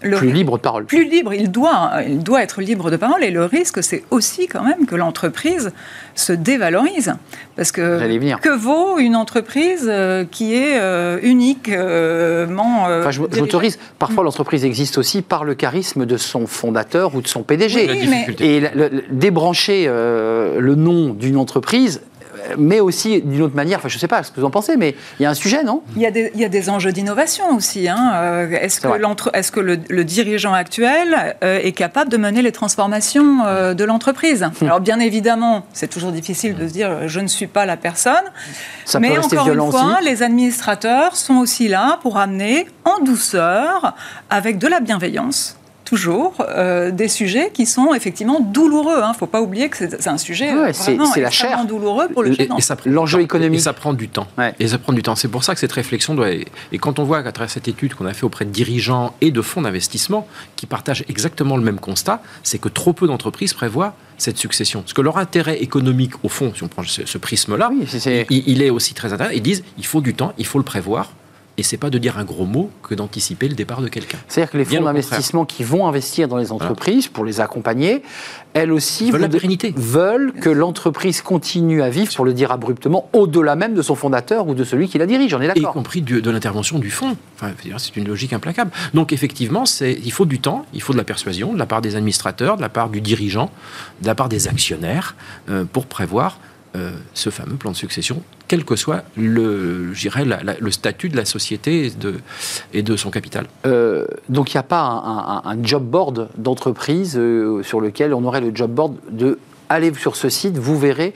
plus 0.00 0.32
libre 0.32 0.56
de 0.56 0.62
parole. 0.62 0.84
Plus 0.86 1.08
libre, 1.08 1.34
il 1.34 1.50
doit, 1.50 1.92
il 2.06 2.22
doit 2.22 2.42
être 2.42 2.60
libre 2.60 2.90
de 2.90 2.96
parole. 2.96 3.22
Et 3.22 3.30
le 3.30 3.44
risque, 3.44 3.82
c'est 3.82 4.02
aussi 4.10 4.46
quand 4.46 4.62
même 4.62 4.86
que 4.86 4.94
l'entreprise 4.94 5.72
se 6.14 6.32
dévalorise. 6.32 7.14
Parce 7.56 7.72
que 7.72 8.00
que 8.40 8.56
vaut 8.56 8.98
une 8.98 9.16
entreprise 9.16 9.86
euh, 9.88 10.24
qui 10.30 10.54
est 10.54 10.78
euh, 10.78 11.18
uniquement. 11.22 12.86
Euh, 12.88 13.00
enfin, 13.00 13.10
je, 13.10 13.20
m'autorise. 13.20 13.78
Parfois, 13.98 14.24
l'entreprise 14.24 14.64
existe 14.64 14.98
aussi 14.98 15.22
par 15.22 15.44
le 15.44 15.54
charisme 15.54 16.06
de 16.06 16.16
son 16.16 16.46
fondateur 16.46 17.14
ou 17.14 17.20
de 17.20 17.28
son 17.28 17.42
PDG. 17.42 17.88
Et 18.40 18.62
débrancher 19.10 19.86
le 19.86 20.74
nom 20.74 21.10
d'une 21.10 21.36
entreprise 21.36 22.00
mais 22.58 22.80
aussi 22.80 23.20
d'une 23.22 23.42
autre 23.42 23.56
manière. 23.56 23.78
Enfin, 23.78 23.88
je 23.88 23.96
ne 23.96 24.00
sais 24.00 24.08
pas 24.08 24.22
ce 24.22 24.30
que 24.30 24.40
vous 24.40 24.46
en 24.46 24.50
pensez, 24.50 24.76
mais 24.76 24.94
il 25.18 25.22
y 25.22 25.26
a 25.26 25.30
un 25.30 25.34
sujet, 25.34 25.62
non? 25.62 25.82
Il 25.96 26.02
y, 26.02 26.06
a 26.06 26.10
des, 26.10 26.30
il 26.34 26.40
y, 26.40 26.44
a 26.44 26.48
des, 26.48 26.70
enjeux 26.70 26.92
d'innovation 26.92 27.54
aussi. 27.56 27.88
Hein. 27.88 28.12
Euh, 28.14 28.50
est-ce 28.50 28.80
que, 28.80 28.88
est 28.88 29.40
-ce 29.42 29.50
que 29.50 29.60
le, 29.60 30.04
dirigeant 30.04 30.54
actuel 30.54 31.36
euh, 31.44 31.58
est 31.62 31.72
capable 31.72 32.10
de 32.10 32.16
mener 32.16 32.42
les 32.42 32.52
transformations 32.52 33.44
euh, 33.44 33.74
de 33.74 33.84
l'entreprise? 33.84 34.42
Hum. 34.42 34.52
Alors, 34.62 34.80
bien 34.80 35.00
évidemment, 35.00 35.66
c'est 35.72 35.88
toujours 35.88 36.12
difficile 36.12 36.54
de 36.56 36.66
se 36.68 36.72
dire 36.72 37.08
je 37.08 37.20
ne 37.20 37.28
suis 37.28 37.46
pas 37.46 37.66
la 37.66 37.76
personne. 37.76 38.26
Ça 38.84 39.00
mais 39.00 39.16
encore 39.18 39.48
une 39.48 39.70
fois, 39.70 40.00
les 40.02 40.22
administrateurs 40.22 41.16
sont 41.16 41.36
aussi 41.36 41.68
là 41.68 41.98
pour 42.02 42.18
amener 42.18 42.66
en 42.84 43.02
douceur, 43.02 43.94
avec 44.30 44.58
de 44.58 44.66
la 44.66 44.80
bienveillance, 44.80 45.56
toujours 45.90 46.34
euh, 46.38 46.92
des 46.92 47.08
sujets 47.08 47.50
qui 47.52 47.66
sont 47.66 47.94
effectivement 47.94 48.38
douloureux. 48.38 48.98
Il 48.98 49.02
hein. 49.02 49.10
ne 49.12 49.18
faut 49.18 49.26
pas 49.26 49.42
oublier 49.42 49.68
que 49.68 49.76
c'est 49.76 50.06
un 50.06 50.18
sujet 50.18 50.54
ouais, 50.54 50.70
vraiment 50.70 51.12
la 51.16 51.30
chair. 51.30 51.66
douloureux 51.66 52.06
pour 52.08 52.22
le 52.22 52.30
géant. 52.30 52.58
L'enjeu 52.86 53.20
économique. 53.20 53.58
Et 53.58 53.62
ça 53.64 53.72
prend 53.72 53.92
du 53.92 54.08
temps. 54.08 54.28
Et 54.60 54.68
ça 54.68 54.78
prend 54.78 54.92
du 54.92 55.02
temps. 55.02 55.16
C'est 55.16 55.26
pour 55.26 55.42
ça 55.42 55.52
que 55.52 55.58
cette 55.58 55.72
réflexion 55.72 56.14
doit... 56.14 56.30
Et 56.30 56.78
quand 56.78 57.00
on 57.00 57.04
voit 57.04 57.24
qu'à 57.24 57.32
travers 57.32 57.50
cette 57.50 57.66
étude 57.66 57.94
qu'on 57.94 58.06
a 58.06 58.14
fait 58.14 58.22
auprès 58.22 58.44
de 58.44 58.50
dirigeants 58.50 59.14
et 59.20 59.32
de 59.32 59.42
fonds 59.42 59.62
d'investissement 59.62 60.28
qui 60.54 60.66
partagent 60.66 61.04
exactement 61.08 61.56
le 61.56 61.64
même 61.64 61.80
constat, 61.80 62.22
c'est 62.44 62.60
que 62.60 62.68
trop 62.68 62.92
peu 62.92 63.08
d'entreprises 63.08 63.52
prévoient 63.52 63.94
cette 64.16 64.38
succession. 64.38 64.82
Parce 64.82 64.92
que 64.92 65.02
leur 65.02 65.18
intérêt 65.18 65.58
économique, 65.60 66.12
au 66.22 66.28
fond, 66.28 66.52
si 66.54 66.62
on 66.62 66.68
prend 66.68 66.84
ce, 66.84 67.18
prisme-là, 67.18 67.72
il, 68.30 68.48
il, 68.48 68.62
est 68.62 68.70
aussi 68.70 68.94
très 68.94 69.12
intéressant. 69.12 69.34
Ils 69.34 69.42
disent 69.42 69.64
il 69.76 69.86
faut 69.86 70.00
du 70.00 70.14
temps, 70.14 70.34
il 70.38 70.46
faut 70.46 70.58
le 70.58 70.64
prévoir. 70.64 71.10
Et 71.60 71.62
c'est 71.62 71.76
pas 71.76 71.90
de 71.90 71.98
dire 71.98 72.16
un 72.16 72.24
gros 72.24 72.46
mot 72.46 72.70
que 72.82 72.94
d'anticiper 72.94 73.46
le 73.46 73.54
départ 73.54 73.82
de 73.82 73.88
quelqu'un. 73.88 74.16
C'est-à-dire 74.28 74.50
que 74.50 74.56
les 74.56 74.64
fonds 74.64 74.80
d'investissement 74.80 75.44
qui 75.44 75.62
vont 75.62 75.86
investir 75.86 76.26
dans 76.26 76.38
les 76.38 76.52
entreprises 76.52 77.06
pour 77.06 77.22
les 77.22 77.42
accompagner, 77.42 78.02
elles 78.54 78.72
aussi 78.72 79.10
veulent, 79.10 79.28
veulent 79.76 80.32
que 80.32 80.48
l'entreprise 80.48 81.20
continue 81.20 81.82
à 81.82 81.90
vivre, 81.90 82.10
pour 82.16 82.24
le 82.24 82.32
dire 82.32 82.50
abruptement, 82.50 83.10
au-delà 83.12 83.56
même 83.56 83.74
de 83.74 83.82
son 83.82 83.94
fondateur 83.94 84.48
ou 84.48 84.54
de 84.54 84.64
celui 84.64 84.88
qui 84.88 84.96
la 84.96 85.04
dirige. 85.04 85.34
On 85.34 85.40
est 85.42 85.48
d'accord. 85.48 85.72
Y 85.72 85.74
compris 85.74 86.00
de 86.00 86.30
l'intervention 86.30 86.78
du 86.78 86.90
fonds. 86.90 87.14
Enfin, 87.36 87.52
c'est 87.76 87.96
une 87.98 88.08
logique 88.08 88.32
implacable. 88.32 88.70
Donc 88.94 89.12
effectivement, 89.12 89.64
il 89.82 90.12
faut 90.12 90.24
du 90.24 90.38
temps, 90.38 90.64
il 90.72 90.80
faut 90.80 90.94
de 90.94 90.98
la 90.98 91.04
persuasion 91.04 91.52
de 91.52 91.58
la 91.58 91.66
part 91.66 91.82
des 91.82 91.94
administrateurs, 91.94 92.56
de 92.56 92.62
la 92.62 92.70
part 92.70 92.88
du 92.88 93.02
dirigeant, 93.02 93.50
de 94.00 94.06
la 94.06 94.14
part 94.14 94.30
des 94.30 94.48
actionnaires, 94.48 95.14
euh, 95.50 95.66
pour 95.70 95.84
prévoir 95.84 96.38
euh, 96.76 96.92
ce 97.14 97.30
fameux 97.30 97.56
plan 97.56 97.72
de 97.72 97.76
succession, 97.76 98.22
quel 98.46 98.64
que 98.64 98.76
soit 98.76 99.02
le, 99.16 99.92
le 99.92 100.70
statut 100.70 101.08
de 101.08 101.16
la 101.16 101.24
société 101.24 101.90
et 102.72 102.82
de, 102.82 102.96
son 102.96 103.10
capital. 103.10 103.46
Euh, 103.66 104.06
donc 104.28 104.54
il 104.54 104.56
n'y 104.56 104.60
a 104.60 104.62
pas 104.62 105.42
un, 105.44 105.62
job 105.64 105.82
board 105.82 106.28
d'entreprise 106.38 107.16
euh, 107.18 107.64
sur 107.64 107.80
lequel 107.80 108.14
on 108.14 108.22
aurait 108.22 108.40
le 108.40 108.54
job 108.54 108.70
board 108.70 108.94
de 109.10 109.40
allez 109.68 109.92
sur 109.94 110.14
ce 110.14 110.28
site, 110.28 110.58
vous 110.58 110.78
verrez, 110.78 111.12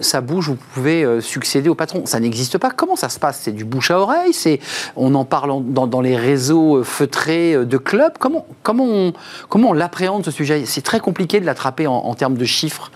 ça 0.00 0.20
bouge, 0.22 0.48
vous 0.48 0.58
pouvez 0.74 1.20
succéder 1.22 1.70
au 1.70 1.74
patron. 1.74 2.04
Ça 2.04 2.20
n'existe 2.20 2.58
pas. 2.58 2.70
Comment 2.70 2.94
ça 2.94 3.08
se 3.08 3.18
passe? 3.18 3.40
C'est 3.42 3.52
du 3.52 3.64
bouche 3.64 3.90
à 3.90 3.98
oreille? 3.98 4.34
C'est 4.34 4.60
on 4.96 5.14
en 5.14 5.24
parle 5.24 5.62
dans, 5.72 5.86
dans, 5.86 6.00
les 6.02 6.14
réseaux 6.14 6.84
feutrés 6.84 7.64
de 7.64 7.76
clubs? 7.78 8.12
Comment 8.18 8.46
comment 8.62 8.84
on, 8.84 9.12
comment 9.48 9.70
on 9.70 9.72
l'appréhende 9.72 10.26
ce 10.26 10.30
sujet? 10.30 10.64
C'est 10.66 10.82
très 10.82 11.00
compliqué 11.00 11.40
de 11.40 11.46
l'attraper 11.46 11.86
en 11.86 12.14
termes 12.14 12.36
de 12.36 12.44
chiffres. 12.44 12.90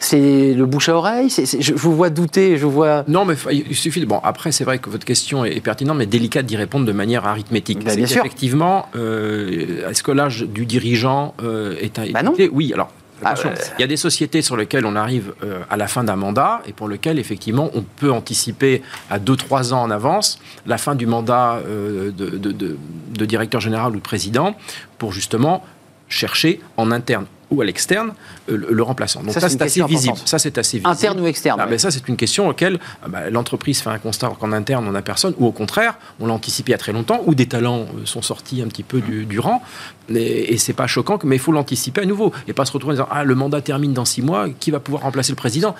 C'est 0.00 0.54
le 0.54 0.64
bouche 0.64 0.88
à 0.88 0.96
oreille 0.96 1.28
Je 1.28 1.74
vous 1.74 1.94
vois 1.94 2.08
douter, 2.08 2.56
je 2.56 2.64
vois... 2.64 3.04
Non, 3.06 3.26
mais 3.26 3.34
il 3.52 3.76
suffit 3.76 4.00
de... 4.00 4.06
Bon, 4.06 4.18
après, 4.24 4.50
c'est 4.50 4.64
vrai 4.64 4.78
que 4.78 4.88
votre 4.88 5.04
question 5.04 5.44
est, 5.44 5.60
pertinente, 5.60 5.98
mais 5.98 6.06
délicate 6.06 6.46
d'y 6.46 6.56
répondre 6.56 6.86
de 6.86 6.92
manière 6.92 7.26
arithmétique. 7.26 7.84
Bah, 7.84 7.94
bien 7.94 8.06
sûr. 8.06 8.24
Effectivement, 8.24 8.86
euh, 8.96 9.88
est-ce 9.90 10.02
que 10.02 10.10
l'âge 10.10 10.42
du 10.42 10.64
dirigeant 10.64 11.34
euh, 11.42 11.76
est 11.80 11.98
un... 11.98 12.10
Bah 12.12 12.22
non. 12.22 12.34
Oui, 12.50 12.72
alors 12.72 12.90
ah, 13.22 13.34
il 13.78 13.82
y 13.82 13.84
a 13.84 13.86
des 13.86 13.98
sociétés 13.98 14.40
sur 14.40 14.56
lesquelles 14.56 14.86
on 14.86 14.96
arrive 14.96 15.34
euh, 15.44 15.60
à 15.68 15.76
la 15.76 15.86
fin 15.86 16.02
d'un 16.02 16.16
mandat 16.16 16.62
et 16.66 16.72
pour 16.72 16.88
lesquelles, 16.88 17.18
effectivement, 17.18 17.70
on 17.74 17.82
peut 17.82 18.10
anticiper 18.10 18.80
à 19.10 19.18
2-3 19.18 19.74
ans 19.74 19.82
en 19.82 19.90
avance 19.90 20.40
la 20.64 20.78
fin 20.78 20.94
du 20.94 21.06
mandat 21.06 21.60
de, 21.66 22.10
de, 22.10 23.24
directeur 23.26 23.60
général 23.60 23.92
ou 23.92 23.96
de 23.96 24.00
président 24.00 24.56
pour 24.96 25.12
justement 25.12 25.62
chercher 26.08 26.60
en 26.78 26.90
interne 26.90 27.26
ou 27.50 27.60
à 27.60 27.64
l'externe 27.64 28.12
euh, 28.48 28.66
le, 28.70 28.82
remplaçant. 28.82 29.22
Donc 29.22 29.34
ça, 29.34 29.48
c'est 29.48 29.60
assez 29.60 29.82
visible. 29.82 30.16
Ça, 30.24 30.38
c'est 30.38 30.56
assez 30.58 30.78
visible. 30.78 30.90
Interne 30.90 31.20
ou 31.20 31.26
externe 31.26 31.60
ah, 31.60 31.66
mais 31.68 31.78
Ça, 31.78 31.90
c'est 31.90 32.06
une 32.08 32.16
question 32.16 32.48
auquel 32.48 32.78
ah, 33.02 33.08
bah, 33.08 33.30
l'entreprise 33.30 33.80
fait 33.80 33.90
un 33.90 33.98
constat 33.98 34.32
qu'en 34.38 34.52
interne, 34.52 34.86
on 34.86 34.92
n'a 34.92 35.02
personne, 35.02 35.34
ou 35.38 35.46
au 35.46 35.52
contraire, 35.52 35.98
on 36.20 36.26
l'a 36.26 36.32
anticipé 36.32 36.70
il 36.70 36.72
y 36.72 36.74
a 36.74 36.78
très 36.78 36.92
longtemps, 36.92 37.22
ou 37.26 37.34
des 37.34 37.46
talents 37.46 37.80
euh, 37.80 38.04
sont 38.04 38.22
sortis 38.22 38.62
un 38.62 38.68
petit 38.68 38.82
peu 38.82 39.00
du, 39.00 39.38
rang, 39.38 39.62
et, 40.08 40.54
et 40.54 40.58
c'est 40.58 40.72
pas 40.72 40.86
choquant, 40.86 41.18
mais 41.24 41.36
il 41.36 41.40
faut 41.40 41.52
l'anticiper 41.52 42.02
à 42.02 42.04
nouveau, 42.04 42.32
et 42.46 42.52
pas 42.52 42.64
se 42.64 42.72
retrouver 42.72 42.92
en 42.92 42.96
disant 42.96 43.08
Ah, 43.10 43.24
le 43.24 43.34
mandat 43.34 43.60
termine 43.60 43.92
dans 43.92 44.04
six 44.04 44.22
mois, 44.22 44.48
qui 44.48 44.70
va 44.70 44.78
pouvoir 44.78 45.02
remplacer 45.02 45.32
le 45.32 45.36
président? 45.36 45.74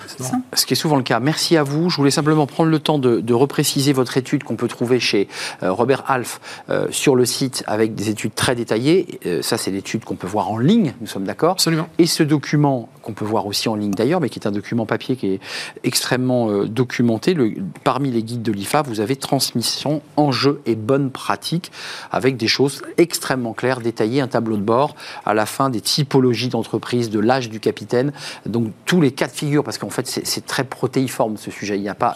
Ce 0.53 0.65
qui 0.65 0.73
est 0.73 0.75
souvent 0.77 0.97
le 0.97 1.03
cas. 1.03 1.19
Merci 1.19 1.55
à 1.55 1.63
vous. 1.63 1.89
Je 1.89 1.97
voulais 1.97 2.11
simplement 2.11 2.45
prendre 2.47 2.69
le 2.69 2.79
temps 2.79 2.99
de, 2.99 3.33
repréciser 3.33 3.93
votre 3.93 4.17
étude 4.17 4.43
qu'on 4.43 4.57
peut 4.57 4.67
trouver 4.67 4.99
chez 4.99 5.29
euh, 5.63 5.71
Robert 5.71 6.03
Alf 6.07 6.41
sur 6.89 7.15
le 7.15 7.25
site 7.25 7.63
avec 7.65 7.95
des 7.95 8.09
études 8.09 8.35
très 8.35 8.55
détaillées. 8.55 9.19
ça, 9.41 9.57
c'est 9.57 9.71
l'étude 9.71 10.03
qu'on 10.03 10.15
peut 10.15 10.27
voir 10.27 10.51
en 10.51 10.57
ligne, 10.57 10.93
nous 10.99 11.07
sommes 11.07 11.23
d'accord 11.23 11.60
Absolument. 11.61 11.89
Et 11.99 12.07
ce 12.07 12.23
document, 12.23 12.89
qu'on 13.03 13.13
peut 13.13 13.23
voir 13.23 13.45
aussi 13.45 13.69
en 13.69 13.75
ligne 13.75 13.91
d'ailleurs, 13.91 14.19
mais 14.19 14.29
qui 14.29 14.39
est 14.39 14.47
un 14.47 14.51
document 14.51 14.87
papier 14.87 15.15
qui 15.15 15.33
est 15.33 15.39
extrêmement 15.83 16.49
euh, 16.49 16.65
documenté, 16.65 17.35
le, 17.35 17.53
parmi 17.83 18.09
les 18.09 18.23
guides 18.23 18.41
de 18.41 18.51
l'IFA, 18.51 18.81
vous 18.81 18.99
avez 18.99 19.15
transmission, 19.15 20.01
enjeux 20.17 20.59
et 20.65 20.75
bonnes 20.75 21.11
pratiques, 21.11 21.71
avec 22.11 22.35
des 22.35 22.47
choses 22.47 22.81
extrêmement 22.97 23.53
claires, 23.53 23.79
détaillées, 23.79 24.21
un 24.21 24.27
tableau 24.27 24.57
de 24.57 24.63
bord, 24.63 24.95
à 25.23 25.35
la 25.35 25.45
fin 25.45 25.69
des 25.69 25.81
typologies 25.81 26.49
d'entreprise, 26.49 27.11
de 27.11 27.19
l'âge 27.19 27.51
du 27.51 27.59
capitaine, 27.59 28.11
donc 28.47 28.71
tous 28.85 28.99
les 28.99 29.11
cas 29.11 29.27
de 29.27 29.31
figure, 29.31 29.63
parce 29.63 29.77
qu'en 29.77 29.91
fait 29.91 30.07
c'est 30.07 30.45
très 30.47 30.63
protéiforme 30.63 31.37
ce 31.37 31.51
sujet. 31.51 31.77
Il 31.77 31.81
n'y 31.83 31.89
a 31.89 31.95
pas 31.95 32.15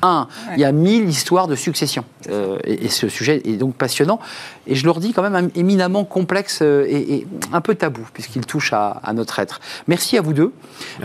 un, 0.00 0.26
il 0.54 0.60
y 0.60 0.64
a 0.64 0.72
mille 0.72 1.06
histoires 1.06 1.48
de 1.48 1.54
succession. 1.54 2.04
Euh, 2.30 2.58
et, 2.64 2.88
ce 2.88 3.08
sujet 3.08 3.42
est 3.44 3.56
donc 3.56 3.74
passionnant. 3.74 4.20
Et 4.66 4.74
je 4.74 4.84
le 4.84 4.90
redis 4.90 5.12
quand 5.12 5.28
même 5.28 5.50
éminemment 5.54 6.04
complexe 6.04 6.60
euh, 6.62 6.86
et, 6.88 7.26
un 7.52 7.60
peu 7.60 7.74
tabou, 7.74 8.02
puisqu'il 8.12 8.46
touche 8.46 8.72
à, 8.72 8.85
à 9.02 9.12
notre 9.12 9.38
être. 9.38 9.60
Merci 9.86 10.18
à 10.18 10.22
vous 10.22 10.32
deux. 10.32 10.52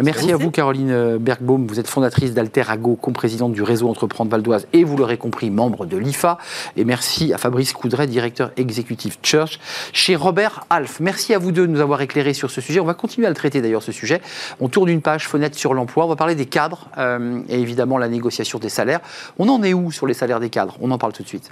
Merci, 0.02 0.32
à, 0.32 0.38
vous. 0.38 0.52
Caroline 0.52 1.18
Bergbaum. 1.18 1.68
Vous 1.68 1.80
êtes 1.80 1.88
fondatrice 1.88 2.34
d'Alterago, 2.34 2.96
co-présidente 2.96 3.54
du 3.54 3.64
réseau 3.64 3.90
Entreprendre 3.90 4.32
Val 4.32 4.42
d'Oise 4.42 4.68
et 4.74 4.84
vous 4.84 4.98
l'aurez 4.98 5.18
compris, 5.18 5.50
membre 5.50 5.86
de 5.86 5.98
l'IFA. 5.98 6.38
Et 6.78 6.86
merci 6.86 7.34
à 7.34 7.38
Fabrice 7.38 7.74
Coudray, 7.74 8.08
directeur 8.08 8.52
exécutif 8.58 9.20
Church 9.22 9.60
chez 9.94 10.16
Robert 10.16 10.66
Alf. 10.70 11.00
Merci 11.00 11.34
à 11.34 11.40
vous 11.40 11.52
deux 11.52 11.68
de 11.68 11.72
nous 11.72 11.82
avoir 11.82 12.02
éclairés 12.02 12.34
sur 12.34 12.52
ce 12.52 12.62
sujet. 12.62 12.80
On 12.80 12.86
va 12.86 12.94
continuer 12.94 13.28
à 13.28 13.30
le 13.30 13.36
traiter 13.36 13.62
d'ailleurs, 13.62 13.84
ce 13.84 13.92
sujet. 13.92 14.22
On 14.60 14.70
tourne 14.70 14.90
une 14.90 15.02
page 15.02 15.28
fenêtre 15.28 15.58
sur 15.58 15.74
l'emploi. 15.74 16.06
On 16.06 16.10
va 16.10 16.16
parler 16.16 16.36
des 16.36 16.46
cadres 16.46 16.88
euh, 16.98 17.42
et 17.50 17.60
évidemment 17.60 17.98
la 17.98 18.10
négociation 18.10 18.60
des 18.60 18.70
salaires. 18.70 19.00
On 19.40 19.50
en 19.50 19.64
est 19.64 19.74
où 19.74 19.92
sur 19.92 20.08
les 20.08 20.14
salaires 20.14 20.40
des 20.40 20.50
cadres? 20.50 20.78
On 20.82 20.92
en 20.92 20.98
parle 20.98 21.14
tout 21.14 21.24
de 21.24 21.28
suite. 21.28 21.52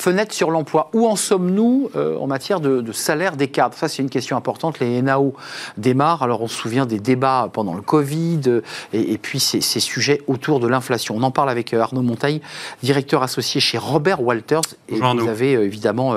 Fenêtre 0.00 0.34
sur 0.34 0.50
l'emploi. 0.50 0.90
Où 0.94 1.06
en 1.06 1.14
sommes-nous 1.14 1.90
euh, 1.94 2.16
en 2.16 2.26
matière 2.26 2.60
de, 2.60 2.92
salaire 2.92 3.36
des 3.36 3.48
cadres? 3.48 3.74
Ça, 3.76 3.88
c'est 3.88 4.02
une 4.02 4.10
question 4.10 4.36
importante. 4.36 4.80
Les 4.80 5.02
NAO 5.02 5.34
démarrent. 5.76 6.22
Alors, 6.22 6.40
on 6.42 6.48
se 6.48 6.56
souvient 6.56 6.86
des 6.86 6.98
débats 6.98 7.50
pendant 7.52 7.74
le 7.74 7.82
Covid 7.82 8.40
euh, 8.46 8.62
et, 8.92 9.18
puis 9.18 9.40
ces, 9.40 9.60
sujets 9.60 10.22
autour 10.26 10.60
de 10.60 10.66
l'inflation. 10.66 11.16
On 11.16 11.22
en 11.22 11.30
parle 11.30 11.50
avec 11.50 11.74
euh, 11.74 11.80
Arnaud 11.80 12.02
Montagne, 12.02 12.40
directeur 12.82 13.22
associé 13.22 13.60
chez 13.60 13.78
Robert 13.78 14.22
Walters. 14.22 14.60
Et 14.88 14.98
vous 14.98 15.28
avez 15.28 15.52
évidemment 15.52 16.14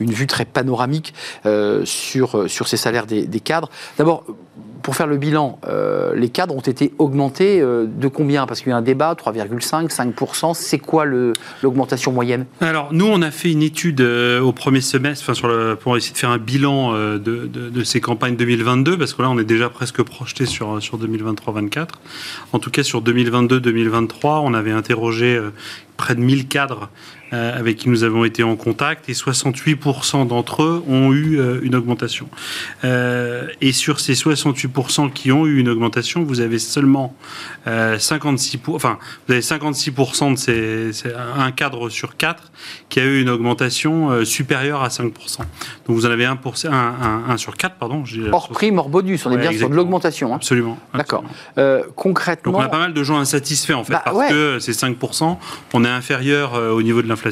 une 0.00 0.12
vue 0.12 0.26
très 0.26 0.44
panoramique 0.44 1.14
sur, 1.84 2.50
sur 2.50 2.68
ces 2.68 2.76
salaires 2.76 3.06
des, 3.06 3.26
des 3.26 3.40
cadres. 3.40 3.68
D'abord, 3.98 4.24
pour 4.84 4.94
faire 4.94 5.06
le 5.06 5.16
bilan, 5.16 5.58
euh, 5.66 6.14
les 6.14 6.28
cadres 6.28 6.54
ont 6.54 6.60
été 6.60 6.92
augmentés 6.98 7.58
euh, 7.58 7.86
de 7.86 8.06
combien? 8.06 8.46
Parce 8.46 8.60
qu'il 8.60 8.68
y 8.68 8.72
a 8.72 8.76
eu 8.76 8.78
un 8.78 8.82
débat, 8.82 9.14
3,5, 9.14 9.88
5%. 9.88 10.52
C'est 10.52 10.78
quoi 10.78 11.06
l'augmentation 11.06 12.12
moyenne? 12.12 12.44
Alors, 12.60 12.90
nous, 12.92 13.06
on 13.06 13.22
a 13.22 13.30
fait 13.30 13.50
une 13.50 13.62
étude 13.62 14.02
euh, 14.02 14.40
au 14.40 14.52
premier 14.52 14.82
semestre 14.82 15.24
enfin, 15.24 15.32
sur 15.32 15.48
le, 15.48 15.76
pour 15.76 15.96
essayer 15.96 16.12
de 16.12 16.18
faire 16.18 16.28
un 16.28 16.36
bilan 16.36 16.92
de, 16.92 17.82
ces 17.82 18.02
campagnes 18.02 18.36
2022, 18.36 18.98
parce 18.98 19.14
que 19.14 19.22
là, 19.22 19.30
on 19.30 19.38
est 19.38 19.44
déjà 19.44 19.70
presque 19.70 20.02
projeté 20.02 20.44
sur, 20.44 20.82
sur 20.82 20.98
2023-2024. 20.98 21.88
En 22.52 22.58
tout 22.58 22.70
cas, 22.70 22.82
sur 22.82 23.02
2022-2023, 23.02 24.42
on 24.44 24.52
avait 24.52 24.72
interrogé 24.72 25.40
près 25.96 26.14
de 26.14 26.20
1000 26.20 26.46
cadres 26.46 26.90
avec 27.34 27.76
qui 27.76 27.88
nous 27.88 28.04
avons 28.04 28.24
été 28.24 28.42
en 28.42 28.56
contact 28.56 29.08
et 29.08 29.12
68% 29.12 30.26
d'entre 30.26 30.62
eux 30.62 30.84
ont 30.88 31.12
eu 31.12 31.38
euh, 31.38 31.60
une 31.62 31.74
augmentation. 31.74 32.28
Euh, 32.84 33.46
et 33.60 33.72
sur 33.72 34.00
ces 34.00 34.14
68% 34.14 35.12
qui 35.12 35.32
ont 35.32 35.46
eu 35.46 35.58
une 35.58 35.68
augmentation, 35.68 36.22
vous 36.22 36.40
avez 36.40 36.58
seulement 36.58 37.14
56 37.66 38.60
enfin 38.68 38.98
vous 39.26 39.32
avez 39.32 39.42
56% 39.42 40.32
de 40.32 40.92
ces, 40.92 41.08
un 41.36 41.50
cadre 41.50 41.88
sur 41.88 42.16
quatre 42.16 42.52
qui 42.88 43.00
a 43.00 43.04
eu 43.04 43.20
une 43.22 43.30
augmentation 43.30 44.24
supérieure 44.24 44.82
à 44.82 44.88
5%. 44.88 45.10
Donc 45.38 45.46
vous 45.88 46.06
en 46.06 46.10
avez 46.10 46.26
un, 46.26 46.36
pour, 46.36 46.54
un, 46.70 47.36
sur 47.36 47.56
4 47.56 47.76
pardon. 47.76 48.04
Hors 48.32 48.48
prime, 48.50 48.78
hors 48.78 48.88
bonus, 48.88 49.24
on 49.26 49.32
est 49.32 49.38
bien 49.38 49.52
sur 49.52 49.70
de 49.70 49.74
l'augmentation. 49.74 50.32
Hein. 50.32 50.36
Absolument. 50.36 50.78
D'accord. 50.94 51.24
concrètement. 51.96 52.52
Donc 52.52 52.60
on 52.60 52.64
a 52.64 52.68
pas 52.68 52.78
mal 52.78 52.92
de 52.92 53.02
gens 53.02 53.18
insatisfaits 53.18 53.72
en 53.72 53.84
fait 53.84 53.94
bah, 53.94 54.02
parce 54.04 54.30
que 54.30 54.58
ces 54.58 54.72
5%, 54.72 55.36
on 55.72 55.84
est 55.84 55.88
inférieur 55.88 56.54
au 56.54 56.82
niveau 56.82 57.02
de 57.02 57.08
l'inflation 57.08 57.23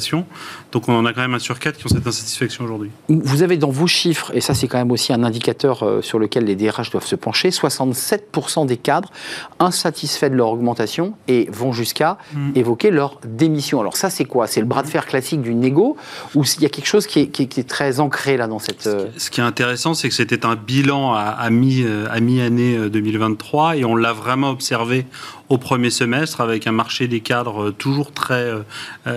donc 0.72 0.88
on 0.88 0.94
en 0.94 1.04
a 1.04 1.12
quand 1.12 1.20
même 1.20 1.34
un 1.34 1.38
sur 1.38 1.58
quatre 1.58 1.76
qui 1.76 1.86
ont 1.86 1.88
cette 1.88 2.06
insatisfaction 2.06 2.64
aujourd'hui. 2.64 2.90
Vous 3.08 3.42
avez 3.42 3.56
dans 3.56 3.70
vos 3.70 3.86
chiffres, 3.86 4.30
et 4.34 4.40
ça 4.40 4.54
c'est 4.54 4.68
quand 4.68 4.78
même 4.78 4.90
aussi 4.90 5.12
un 5.12 5.22
indicateur 5.22 5.82
euh, 5.82 6.02
sur 6.02 6.18
lequel 6.18 6.44
les 6.44 6.56
DRH 6.56 6.90
doivent 6.90 7.06
se 7.06 7.16
pencher, 7.16 7.50
67% 7.50 8.66
des 8.66 8.76
cadres 8.76 9.10
insatisfaits 9.58 10.30
de 10.30 10.36
leur 10.36 10.48
augmentation 10.48 11.14
et 11.28 11.48
vont 11.52 11.72
jusqu'à 11.72 12.18
mm. 12.32 12.52
évoquer 12.54 12.90
leur 12.90 13.20
démission. 13.24 13.80
Alors 13.80 13.96
ça 13.96 14.10
c'est 14.10 14.24
quoi? 14.24 14.46
C'est 14.46 14.60
le 14.60 14.66
bras 14.66 14.82
de 14.82 14.88
fer 14.88 15.06
classique 15.06 15.42
du 15.42 15.54
négo? 15.54 15.96
Ou 16.34 16.44
il 16.56 16.62
y 16.62 16.66
a 16.66 16.70
quelque 16.70 16.86
chose 16.86 17.06
qui 17.06 17.20
est, 17.20 17.68
très 17.68 18.00
ancré 18.00 18.36
là 18.36 18.48
dans 18.48 18.58
cette... 18.58 18.86
Euh, 18.86 19.06
ce 19.16 19.30
qui 19.30 19.40
est 19.40 19.44
intéressant 19.44 19.94
c'est 19.94 20.08
que 20.08 20.14
c'était 20.14 20.46
un 20.46 20.56
bilan 20.56 21.14
à, 21.14 21.20
à 21.20 21.50
mi-année 21.50 22.88
2023 22.88 23.70
euh, 23.70 23.72
et 23.74 23.84
on 23.84 23.94
l'a 23.94 24.12
vraiment 24.12 24.50
observé 24.50 25.06
au 25.48 25.58
premier 25.58 25.90
semestre 25.90 26.40
avec 26.40 26.66
un 26.66 26.72
marché 26.72 27.08
des 27.08 27.20
cadres 27.20 27.70
toujours 27.72 28.12
très 28.12 28.50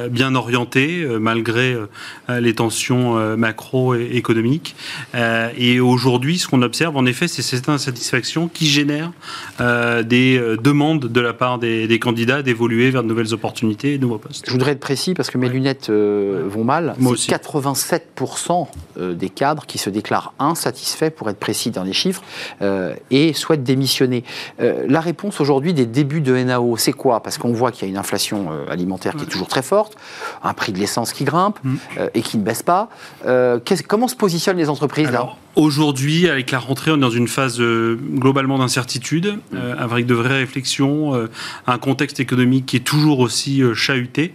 bien 0.09 0.35
orienté 0.35 0.54
euh, 0.55 1.19
malgré 1.19 1.73
euh, 1.73 2.39
les 2.39 2.53
tensions 2.53 3.17
euh, 3.17 3.35
macroéconomiques. 3.35 4.75
et 5.57 5.79
aujourd'hui, 5.79 6.37
ce 6.37 6.47
qu'on 6.47 6.61
observe, 6.61 6.95
en 6.97 7.05
effet, 7.05 7.27
c'est 7.27 7.41
cette 7.41 7.69
insatisfaction 7.69 8.47
qui 8.47 8.67
génère 8.67 9.11
des 9.59 10.39
demandes 10.61 11.07
de 11.07 11.21
la 11.21 11.33
part 11.33 11.59
des, 11.59 11.99
candidats 11.99 12.41
d'évoluer 12.41 12.89
vers 12.89 13.03
de 13.03 13.07
nouvelles 13.07 13.33
opportunités 13.33 13.93
et 13.93 13.97
de 13.97 14.03
nouveaux 14.03 14.17
postes. 14.17 14.45
Je 14.45 14.51
voudrais 14.51 14.71
être 14.71 14.79
précis 14.79 15.13
parce 15.13 15.29
que 15.29 15.37
mes 15.37 15.49
lunettes 15.49 15.89
vont 15.89 16.63
mal. 16.63 16.95
Moi 16.99 17.15
87% 17.15 18.67
des 18.97 19.29
cadres 19.29 19.65
qui 19.65 19.77
se 19.77 19.89
déclarent 19.89 20.33
insatisfaits, 20.39 21.11
pour 21.11 21.29
être 21.29 21.39
précis 21.39 21.71
dans 21.71 21.83
les 21.83 21.93
chiffres, 21.93 22.21
et 23.11 23.33
souhaitent 23.33 23.63
démissionner. 23.63 24.23
la 24.59 24.99
réponse 24.99 25.39
aujourd'hui 25.41 25.73
des 25.73 25.85
débuts 25.85 26.21
de 26.21 26.35
NAO, 26.35 26.77
c'est 26.77 26.93
quoi? 26.93 27.21
Parce 27.21 27.37
qu'on 27.37 27.53
voit 27.53 27.71
qu'il 27.71 27.87
y 27.87 27.89
a 27.89 27.91
une 27.91 27.97
inflation 27.97 28.49
alimentaire 28.69 29.15
qui 29.15 29.23
est 29.23 29.29
toujours 29.29 29.47
très 29.47 29.63
forte, 29.63 29.97
un 30.45 30.53
prix 30.53 30.71
de 30.71 30.79
l'essence 30.79 31.11
qui 31.11 31.23
grimpe 31.23 31.55
Mm. 31.63 31.75
euh, 31.97 32.09
et 32.13 32.21
qui 32.21 32.37
ne 32.37 32.43
baisse 32.43 32.63
pas. 32.63 32.89
Euh, 33.25 33.59
comment 33.87 34.07
se 34.07 34.15
positionnent 34.15 34.57
les 34.57 34.69
entreprises 34.69 35.11
là 35.11 35.27
Aujourd'hui, 35.55 36.27
avec 36.27 36.51
la 36.51 36.59
rentrée, 36.59 36.91
on 36.91 36.97
est 36.97 36.99
dans 36.99 37.09
une 37.09 37.29
phase 37.29 37.61
euh, 37.61 37.97
globalement 38.15 38.57
d'incertitude, 38.57 39.39
euh, 39.53 39.73
avec 39.79 40.05
de 40.05 40.13
vraies 40.13 40.39
réflexions, 40.39 41.13
un 41.65 41.77
contexte 41.77 42.19
économique 42.19 42.65
qui 42.65 42.75
est 42.75 42.81
toujours 42.81 43.19
aussi 43.19 43.61
chahuté, 43.73 44.33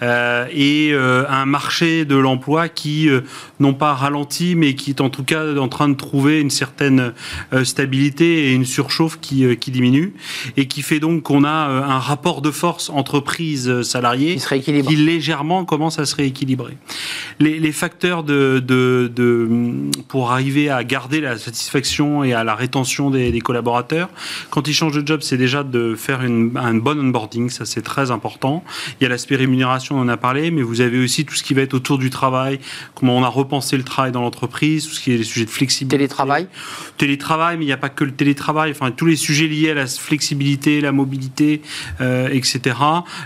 et 0.00 0.94
un 0.94 1.46
marché 1.46 2.04
de 2.04 2.16
l'emploi 2.16 2.68
qui, 2.68 3.08
non 3.60 3.74
pas 3.74 3.92
ralenti, 3.92 4.54
mais 4.54 4.74
qui 4.74 4.90
est 4.90 5.00
en 5.00 5.10
tout 5.10 5.24
cas 5.24 5.54
en 5.56 5.68
train 5.68 5.88
de 5.88 5.94
trouver 5.94 6.40
une 6.40 6.50
certaine 6.50 7.12
stabilité 7.64 8.48
et 8.48 8.52
une 8.52 8.64
surchauffe 8.64 9.18
qui, 9.20 9.56
qui 9.58 9.70
diminue, 9.70 10.14
et 10.56 10.66
qui 10.66 10.82
fait 10.82 11.00
donc 11.00 11.22
qu'on 11.24 11.44
a 11.44 11.50
un 11.50 11.98
rapport 11.98 12.40
de 12.40 12.50
force 12.50 12.88
entreprise-salarié 12.88 14.36
Qui 14.36 14.60
qui 14.62 14.96
légèrement 14.96 15.51
commence 15.64 15.98
à 15.98 16.04
se 16.06 16.14
rééquilibrer. 16.16 16.76
Les, 17.40 17.58
les 17.58 17.72
facteurs 17.72 18.22
de, 18.24 18.62
de, 18.64 19.10
de- 19.14 19.48
pour 20.08 20.32
arriver 20.32 20.70
à 20.70 20.82
garder 20.84 21.20
la 21.20 21.38
satisfaction 21.38 22.24
et 22.24 22.32
à 22.32 22.44
la 22.44 22.54
rétention 22.54 23.10
des, 23.10 23.30
des 23.32 23.40
collaborateurs, 23.40 24.08
quand 24.50 24.66
ils 24.68 24.74
changent 24.74 25.00
de 25.00 25.06
job, 25.06 25.20
c'est 25.22 25.36
déjà 25.36 25.62
de 25.64 25.94
faire 25.94 26.22
une, 26.22 26.52
un 26.56 26.74
bon 26.74 26.98
onboarding, 26.98 27.50
ça 27.50 27.64
c'est 27.64 27.82
très 27.82 28.10
important. 28.10 28.64
Il 29.00 29.04
y 29.04 29.06
a 29.06 29.08
l'aspect 29.08 29.36
rémunération, 29.36 29.96
on 29.96 30.00
en 30.02 30.08
a 30.08 30.16
parlé, 30.16 30.50
mais 30.50 30.62
vous 30.62 30.80
avez 30.80 30.98
aussi 31.02 31.24
tout 31.24 31.34
ce 31.34 31.42
qui 31.42 31.54
va 31.54 31.62
être 31.62 31.74
autour 31.74 31.98
du 31.98 32.10
travail, 32.10 32.58
comment 32.94 33.16
on 33.16 33.24
a 33.24 33.28
repensé 33.28 33.76
le 33.76 33.82
travail 33.84 34.12
dans 34.12 34.22
l'entreprise, 34.22 34.86
tout 34.88 34.94
ce 34.94 35.00
qui 35.00 35.12
est 35.12 35.18
les 35.18 35.24
sujets 35.24 35.44
de 35.46 35.50
flexibilité. 35.50 35.96
Télétravail 35.96 36.46
Télétravail, 36.98 37.56
mais 37.58 37.64
il 37.64 37.68
n'y 37.68 37.72
a 37.72 37.76
pas 37.76 37.88
que 37.88 38.04
le 38.04 38.12
télétravail, 38.12 38.70
enfin 38.70 38.90
tous 38.90 39.06
les 39.06 39.16
sujets 39.16 39.46
liés 39.48 39.70
à 39.70 39.74
la 39.74 39.86
flexibilité, 39.86 40.80
la 40.80 40.92
mobilité, 40.92 41.62
euh, 42.00 42.28
etc. 42.32 42.76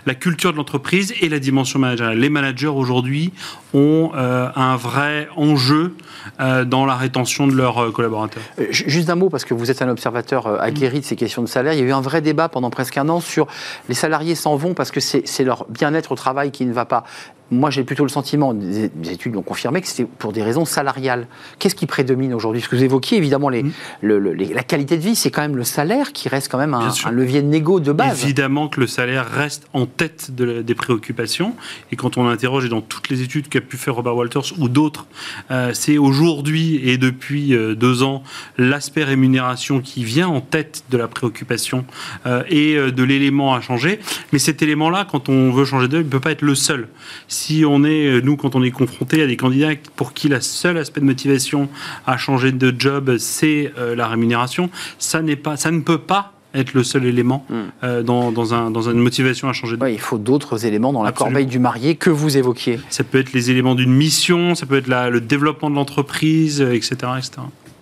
La 0.07 0.15
culture 0.15 0.53
de 0.53 0.57
l'entreprise 0.57 1.13
et 1.21 1.29
la 1.29 1.39
dimension 1.39 1.79
managériale. 1.79 2.16
Les 2.17 2.31
managers 2.31 2.67
aujourd'hui 2.67 3.33
ont 3.75 4.11
euh, 4.15 4.49
un 4.57 4.77
vrai 4.77 5.29
enjeu 5.37 5.95
euh, 6.41 6.65
dans 6.65 6.87
la 6.87 6.95
rétention 6.97 7.47
de 7.47 7.53
leurs 7.53 7.79
euh, 7.79 7.91
collaborateurs. 7.93 8.43
Ju- 8.71 8.85
Juste 8.89 9.11
un 9.11 9.15
mot, 9.17 9.29
parce 9.29 9.45
que 9.45 9.55
vous 9.55 9.71
êtes 9.71 9.83
un 9.83 9.89
observateur 9.89 10.61
aguerri 10.63 11.01
de 11.01 11.05
ces 11.05 11.17
questions 11.17 11.43
de 11.43 11.49
salaire. 11.49 11.75
Il 11.75 11.81
y 11.81 11.83
a 11.83 11.87
eu 11.87 11.93
un 11.93 12.01
vrai 12.01 12.21
débat 12.21 12.49
pendant 12.49 12.71
presque 12.71 12.97
un 12.99 13.09
an 13.09 13.21
sur 13.21 13.47
les 13.89 13.95
salariés 13.95 14.35
s'en 14.35 14.57
vont 14.57 14.75
parce 14.75 14.91
que 14.91 15.01
c'est 15.01 15.45
leur 15.45 15.67
bien-être 15.69 16.13
au 16.13 16.17
travail 16.17 16.51
qui 16.51 16.65
ne 16.67 16.73
va 16.73 16.85
pas. 16.85 17.05
Moi, 17.51 17.71
j'ai 17.71 17.85
plutôt 17.85 18.03
le 18.03 18.09
sentiment, 18.09 18.55
des 18.55 18.89
des 18.89 19.13
études 19.13 19.35
l'ont 19.35 19.43
confirmé, 19.43 19.81
que 19.81 19.87
c'était 19.87 20.05
pour 20.19 20.33
des 20.33 20.43
raisons 20.43 20.65
salariales. 20.65 21.29
Qu'est-ce 21.59 21.75
qui 21.77 21.87
prédomine 21.87 22.35
aujourd'hui? 22.35 22.61
Parce 22.61 22.71
que 22.71 22.77
vous 22.77 22.83
évoquiez 22.85 23.19
évidemment 23.19 23.49
les, 23.49 23.65
le- 24.01 24.19
le- 24.19 24.33
les- 24.33 24.53
la 24.53 24.63
qualité 24.65 24.97
de 24.97 25.03
vie, 25.03 25.15
c'est 25.15 25.31
quand 25.31 25.43
même 25.43 25.57
le 25.57 25.63
salaire 25.65 26.13
qui 26.13 26.29
reste 26.29 26.51
quand 26.51 26.59
même 26.59 26.75
un, 26.75 26.91
levier 27.13 27.43
de 27.43 27.47
négo 27.47 27.79
de 27.79 27.93
base. 27.93 28.25
Évidemment 28.25 28.69
que 28.69 28.81
le 28.81 28.87
salaire 28.89 29.27
reste 29.31 29.69
en 29.75 29.87
tête 29.87 30.35
de 30.35 30.45
la- 30.45 30.63
des 30.63 30.75
préoccupations. 30.75 31.55
Et 31.93 31.97
quand 31.97 32.17
on 32.17 32.27
interroge, 32.27 32.65
et 32.65 32.69
dans 32.69 32.81
toutes 32.81 33.09
les 33.11 33.23
études 33.23 33.49
qu'a 33.49 33.61
pu 33.61 33.77
faire 33.77 33.95
Robert 33.95 34.17
Walters 34.17 34.53
ou 34.59 34.69
d'autres, 34.69 35.07
euh, 35.53 35.71
c'est 35.73 35.99
aujourd'hui 35.99 36.81
et 36.89 36.99
depuis 36.99 37.55
euh, 37.55 37.75
deux 37.77 38.03
ans 38.03 38.25
l'aspect 38.59 39.05
rémunération 39.05 39.81
qui 39.81 40.03
vient 40.05 40.29
en 40.29 40.41
tête 40.41 40.83
de 40.91 40.97
la 40.97 41.07
préoccupation 41.07 41.85
euh, 42.27 42.43
et 42.49 42.75
de 42.91 43.03
l'élément 43.05 43.55
à 43.55 43.61
changer. 43.61 44.01
Mais 44.33 44.39
cet 44.41 44.63
élément-là, 44.63 45.07
quand 45.11 45.29
on 45.29 45.53
veut 45.53 45.65
changer 45.65 45.87
d'œil, 45.89 46.01
il 46.01 46.07
ne 46.07 46.11
peut 46.11 46.19
pas 46.21 46.33
être 46.33 46.43
le 46.43 46.55
seul. 46.57 46.89
Si 47.39 47.65
on 47.67 47.85
est, 47.85 48.07
euh, 48.07 48.21
nous, 48.23 48.37
quand 48.37 48.55
on 48.57 48.63
est 48.63 48.71
confronté 48.71 49.21
à 49.23 49.27
des 49.27 49.37
candidats 49.37 49.69
pour 49.95 50.15
qui 50.15 50.29
le 50.31 50.41
seul 50.41 50.79
aspect 50.79 51.01
de 51.03 51.05
motivation 51.05 51.69
à 52.07 52.17
changer 52.17 52.51
de 52.51 52.75
job, 52.79 53.19
c'est 53.19 53.73
euh, 53.79 53.95
la 53.95 54.09
rémunération, 54.09 54.71
ça, 54.99 55.21
pas, 55.43 55.57
ça 55.59 55.71
ne 55.71 55.81
peut 55.81 55.99
pas 55.99 56.33
être 56.55 56.73
le 56.73 56.83
seul 56.83 57.05
élément 57.05 57.45
euh, 57.85 58.03
dans, 58.03 58.33
dans, 58.33 58.55
un, 58.55 58.71
dans 58.71 58.89
une 58.91 58.99
motivation 58.99 59.51
à 59.51 59.53
changer 59.53 59.77
de 59.77 59.83
Ouais, 59.83 59.93
il 59.93 60.01
faut 60.01 60.17
d'autres 60.17 60.65
éléments 60.65 60.95
dans 60.95 61.03
la 61.03 61.11
Absolument. 61.11 61.33
corbeille 61.35 61.47
du 61.47 61.59
marié 61.59 61.97
que 61.97 62.09
vous 62.09 62.39
évoquiez. 62.39 62.81
Ça 62.89 63.05
peut 63.05 63.19
être 63.19 63.35
les 63.35 63.51
éléments 63.51 63.75
d'une 63.75 63.93
mission, 63.93 64.55
ça 64.55 64.65
peut 64.65 64.77
être 64.77 64.89
la- 64.89 65.11
le 65.11 65.21
développement 65.21 65.69
de 65.69 65.75
l'entreprise, 65.75 66.63
etc. 66.63 66.95
etc. 67.19 67.31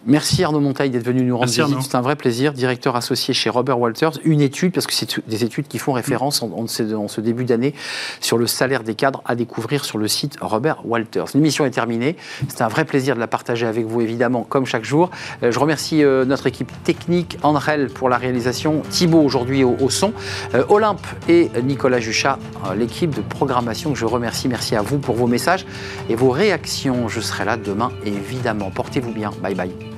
Merci 0.07 0.45
Arnaud 0.45 0.61
Montaille 0.61 0.91
d'être 0.91 1.05
venu 1.05 1.23
nous 1.23 1.37
rendre 1.37 1.51
Merci, 1.51 1.63
visite. 1.63 1.91
C'est 1.91 1.97
un 1.97 2.03
vrai 2.03 2.17
plaisir. 2.17 2.53
Directeur 2.53 2.97
associé 2.97 3.33
chez 3.33 3.49
Robert 3.49 3.79
Walters. 3.79 4.13
Une 4.25 4.41
étude, 4.41 4.73
parce 4.73 4.87
que 4.87 4.93
c'est 4.93 5.27
des 5.27 5.45
études 5.45 5.67
qui 5.67 5.79
font 5.79 5.93
référence 5.93 6.43
en, 6.43 6.51
en 6.51 6.67
ce, 6.67 6.95
en 6.95 7.09
ce 7.09 7.21
début 7.21 7.45
d'année 7.45 7.75
sur 8.21 8.37
le 8.37 8.47
salaire 8.47 8.83
des 8.83 8.95
cadres 8.95 9.23
à 9.25 9.35
découvrir 9.35 9.85
sur 9.85 9.99
le 9.99 10.09
site 10.09 10.37
Robert 10.41 10.87
Walters. 10.87 11.27
L'émission 11.35 11.65
est 11.65 11.71
terminée. 11.71 12.17
C'est 12.49 12.63
un 12.63 12.69
vrai 12.69 12.85
plaisir 12.85 13.15
de 13.15 13.21
la 13.21 13.27
partager 13.27 13.67
avec 13.67 13.87
vous, 13.87 14.01
évidemment, 14.01 14.43
comme 14.43 14.67
chaque 14.67 14.85
jour. 14.85 15.11
Euh, 15.43 15.51
je 15.51 15.59
remercie 15.59 16.03
euh, 16.03 16.25
notre 16.25 16.47
équipe 16.47 16.71
technique, 16.85 17.39
Andrel 17.43 17.89
pour 17.89 18.09
la 18.09 18.19
réalisation, 18.19 18.83
Thibaut 18.91 19.23
aujourd'hui 19.23 19.65
au, 19.65 19.77
au 19.81 19.91
son, 19.91 20.13
euh, 20.55 20.65
Olympe 20.69 21.07
et 21.29 21.51
Nicolas 21.63 22.01
Juchat, 22.01 22.39
l'équipe 22.77 23.15
de 23.15 23.23
programmation 23.23 23.93
que 23.93 23.99
je 23.99 24.07
remercie. 24.07 24.49
Merci 24.49 24.77
à 24.77 24.83
vous 24.83 24.99
pour 24.99 25.15
vos 25.15 25.27
messages 25.27 25.67
et 26.09 26.15
vos 26.15 26.31
réactions. 26.31 27.09
Je 27.09 27.21
serai 27.21 27.45
là 27.45 27.57
demain, 27.57 27.91
évidemment. 28.05 28.71
Portez-vous 28.71 29.13
bien. 29.13 29.31
Bye 29.43 29.55
bye. 29.55 29.94